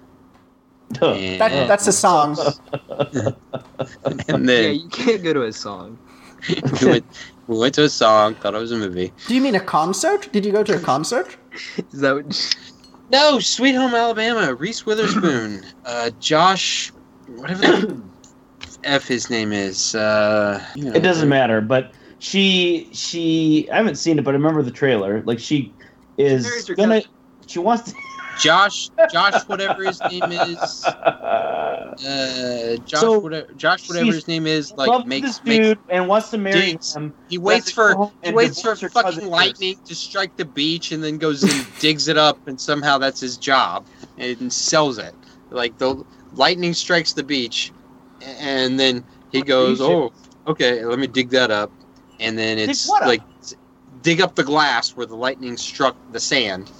[1.02, 2.38] And, That, that's a song.
[4.28, 5.98] and Yeah, you can't go to a song.
[6.80, 7.04] we, went,
[7.48, 9.12] we went to a song, thought it was a movie.
[9.26, 10.32] Do you mean a concert?
[10.32, 11.36] Did you go to a concert?
[11.92, 12.56] Is that what?
[13.10, 14.54] No, Sweet Home Alabama.
[14.54, 16.92] Reese Witherspoon, uh, Josh,
[17.26, 18.02] whatever the
[18.84, 19.94] f his name is.
[19.94, 24.36] Uh, you know, It doesn't matter, but she she I haven't seen it, but I
[24.36, 25.22] remember the trailer.
[25.22, 25.74] Like she
[26.18, 27.02] is gonna
[27.46, 27.94] she wants
[28.38, 30.84] Josh, Josh, whatever his name is.
[30.84, 36.08] Uh, Josh, So, whatever, Josh, whatever his name is, like makes, this makes dude and
[36.08, 37.12] wants to marry him.
[37.28, 39.30] he waits for he waits for divorce her cousin fucking first.
[39.30, 43.20] lightning to strike the beach and then goes and digs it up and somehow that's
[43.20, 43.84] his job
[44.16, 45.14] and sells it.
[45.50, 47.72] Like the lightning strikes the beach
[48.22, 50.12] and then he goes, "Oh,
[50.46, 51.70] okay, let me dig that up."
[52.20, 53.02] And then Dig it's up?
[53.06, 53.22] like
[54.02, 56.70] dig up the glass where the lightning struck the sand.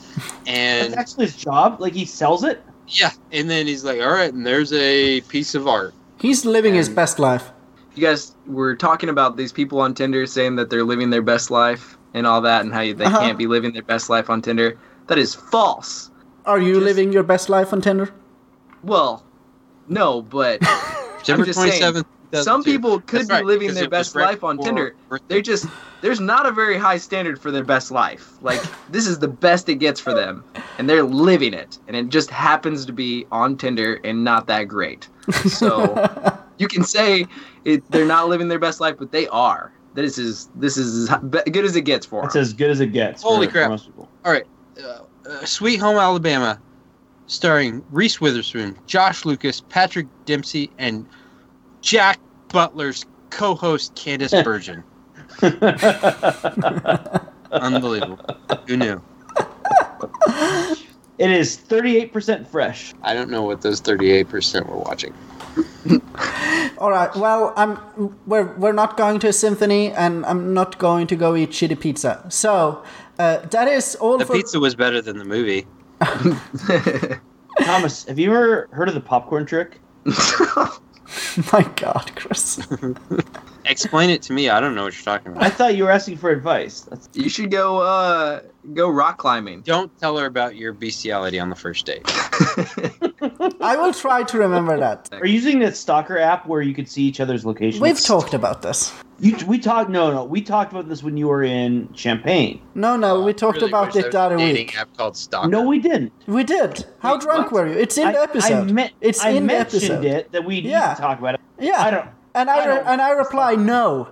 [0.47, 1.81] And That's actually his job.
[1.81, 2.62] Like he sells it.
[2.89, 6.75] yeah, and then he's like, "All right, and there's a piece of art." He's living
[6.75, 7.51] his best life.
[7.95, 11.51] You guys were talking about these people on Tinder saying that they're living their best
[11.51, 13.19] life and all that, and how they Uh-huh.
[13.21, 14.79] can't be living their best life on Tinder.
[15.09, 16.11] That is false.
[16.47, 18.11] Are you Just- living your best life on Tinder?
[18.83, 19.25] Well,
[19.89, 20.62] no, but
[21.19, 22.05] September just saying, 27th.
[22.35, 22.70] Some 2002.
[22.70, 24.95] people could That's be right, living their best life on Tinder.
[25.29, 25.66] They're just
[26.01, 28.35] there's not a very high standard for their best life.
[28.43, 30.45] Like this is the best it gets for them,
[30.79, 34.64] and they're living it, and it just happens to be on Tinder and not that
[34.64, 35.09] great.
[35.47, 37.26] So you can say
[37.64, 39.72] it, they're not living their best life, but they are.
[39.95, 42.43] This is this is as be- good as it gets for it's them.
[42.43, 43.22] as good as it gets.
[43.22, 43.66] Holy for, crap.
[43.66, 44.09] For most people.
[44.24, 44.47] All right,
[44.85, 46.61] uh, uh, Sweet Home Alabama,
[47.26, 51.07] starring Reese Witherspoon, Josh Lucas, Patrick Dempsey, and
[51.89, 54.84] Jack Butler's co-host Candice Bergen.
[57.51, 58.18] Unbelievable.
[58.66, 59.01] Who knew?
[61.16, 62.93] It is 38% fresh.
[63.03, 65.14] I don't know what those 38% were watching.
[66.78, 67.14] All right.
[67.16, 67.78] Well, I'm
[68.26, 71.80] we're we're not going to a symphony, and I'm not going to go eat shitty
[71.80, 72.24] pizza.
[72.28, 72.84] So
[73.18, 74.34] uh, that is all The for.
[74.34, 75.66] pizza was better than the movie.
[77.64, 79.80] Thomas, have you ever heard of the popcorn trick?
[81.53, 82.67] My God, Chris.
[83.65, 84.49] Explain it to me.
[84.49, 85.43] I don't know what you're talking about.
[85.43, 86.83] I thought you were asking for advice.
[86.83, 88.41] That's, you should go uh
[88.73, 89.61] go rock climbing.
[89.63, 92.03] Don't tell her about your bestiality on the first date.
[93.61, 95.09] I will try to remember that.
[95.13, 97.81] are you using that stalker app where you could see each other's locations?
[97.81, 98.93] We've talked about this.
[99.21, 99.91] You, we talked.
[99.91, 102.61] No, no, we talked about this when you were in Champaign.
[102.77, 104.79] No, no, we uh, talked Really about wish it there the was a other week.
[104.79, 105.49] app called Stalker.
[105.49, 106.12] No, we didn't.
[106.29, 106.85] We did.
[107.01, 107.64] How Wait, drunk what?
[107.64, 107.79] were you?
[107.79, 108.69] It's in I, the episode.
[108.69, 110.05] I, meant, it's I in the mentioned episode.
[110.05, 110.95] it that we need Yeah.
[110.95, 111.41] talk about it.
[111.59, 111.81] Yeah.
[111.83, 112.09] I don't.
[112.37, 114.09] and I, I don't- and I reply no.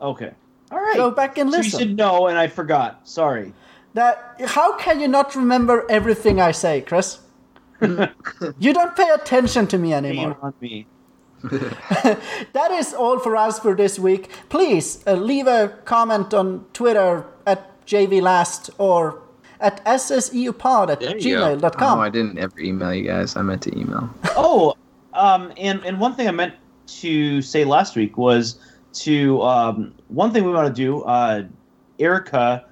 [0.00, 0.32] Okay.
[0.72, 0.96] All right.
[0.96, 1.78] Go back and so you listen.
[1.78, 3.06] said no, and I forgot.
[3.08, 3.52] Sorry.
[3.94, 7.20] That how can you not remember everything I say, Chris?
[7.80, 10.36] you don't pay attention to me Shame anymore.
[10.42, 10.86] on me.
[12.52, 14.30] That is all for us for this week.
[14.48, 19.22] Please uh, leave a comment on Twitter at JVLast or
[19.60, 21.56] at SSEUpod at There you go.
[21.56, 21.98] gmail.com.
[21.98, 23.36] Oh, I didn't ever email you guys.
[23.36, 24.08] I meant to email.
[24.36, 24.74] Oh,
[25.12, 26.54] um, and and one thing I meant
[26.86, 28.58] to say last week was
[28.94, 31.02] to um, one thing we want to do.
[31.02, 31.44] Uh,
[31.98, 32.64] Erica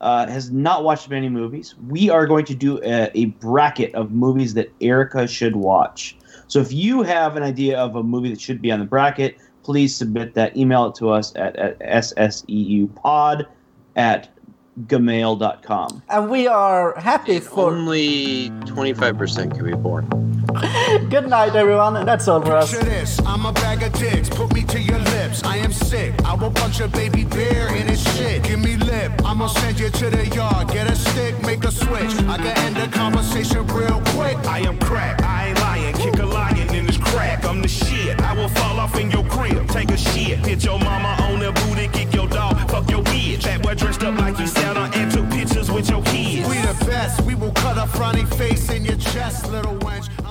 [0.00, 1.74] uh, has not watched many movies.
[1.88, 6.15] We are going to do a, a bracket of movies that Erica should watch.
[6.48, 9.36] So if you have an idea of a movie that should be on the bracket,
[9.62, 10.56] please submit that.
[10.56, 13.46] Email it to us at, at sseupod
[13.96, 14.28] at
[14.86, 16.02] gmail.com.
[16.10, 17.70] and we are happy And for.
[17.72, 20.06] only 25% can be born.
[21.10, 22.06] Good night, everyone.
[22.06, 22.70] That's all for us.
[22.70, 24.28] This, I'm a bag of dicks.
[24.28, 25.42] Put me to your lips.
[25.44, 26.14] I am sick.
[26.24, 28.42] I will punch a baby bear in his shit.
[28.42, 29.12] Give me lip.
[29.24, 30.68] I'ma send you to the yard.
[30.68, 32.12] Get a stick, make a switch.
[32.28, 34.36] I can end the conversation real quick.
[34.46, 35.22] I am crack.
[35.22, 35.94] I ain't lying.
[35.96, 37.44] Kick a lion in his crack.
[37.44, 38.20] I'm the shit.
[38.20, 39.68] I will fall off in your crib.
[39.68, 40.38] Take a shit.
[40.38, 41.88] Hit your mama on the booty.
[41.88, 42.56] Kick your dog.
[42.70, 43.42] Fuck your bitch.
[43.42, 46.48] That boy dressed up like Santa and took pictures with your kids.
[46.48, 47.20] We the best.
[47.22, 47.86] We will cut a
[48.36, 50.25] face in your chest, little wench.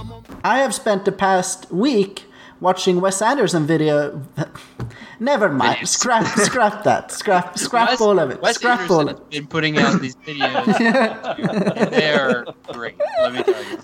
[0.45, 2.23] I'm a- I have spent the past week
[2.59, 4.21] watching Wes Anderson video.
[5.19, 5.77] Never mind.
[5.79, 5.87] Videos.
[5.87, 7.11] Scrap, scrap that.
[7.11, 8.41] Scrap, scrap Wes- all of it.
[8.41, 9.29] Wes scrap all Anderson of has it.
[9.31, 10.79] been putting out these videos.
[10.79, 12.95] and they're great.
[13.21, 13.77] Let me tell you.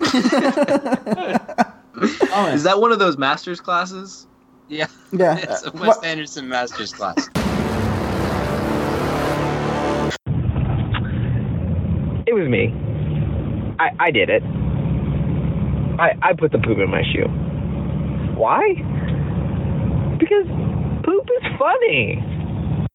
[2.33, 4.27] Oh, Is that one of those master's classes?
[4.69, 4.87] Yeah.
[5.11, 5.37] Yeah.
[5.37, 7.29] It's a uh, Wes what- Anderson master's class.
[12.27, 12.73] It was me.
[13.79, 14.43] I, I did it.
[16.01, 17.29] I, I put the poop in my shoe.
[18.33, 18.73] Why?
[20.17, 20.49] Because
[21.05, 22.40] poop is funny.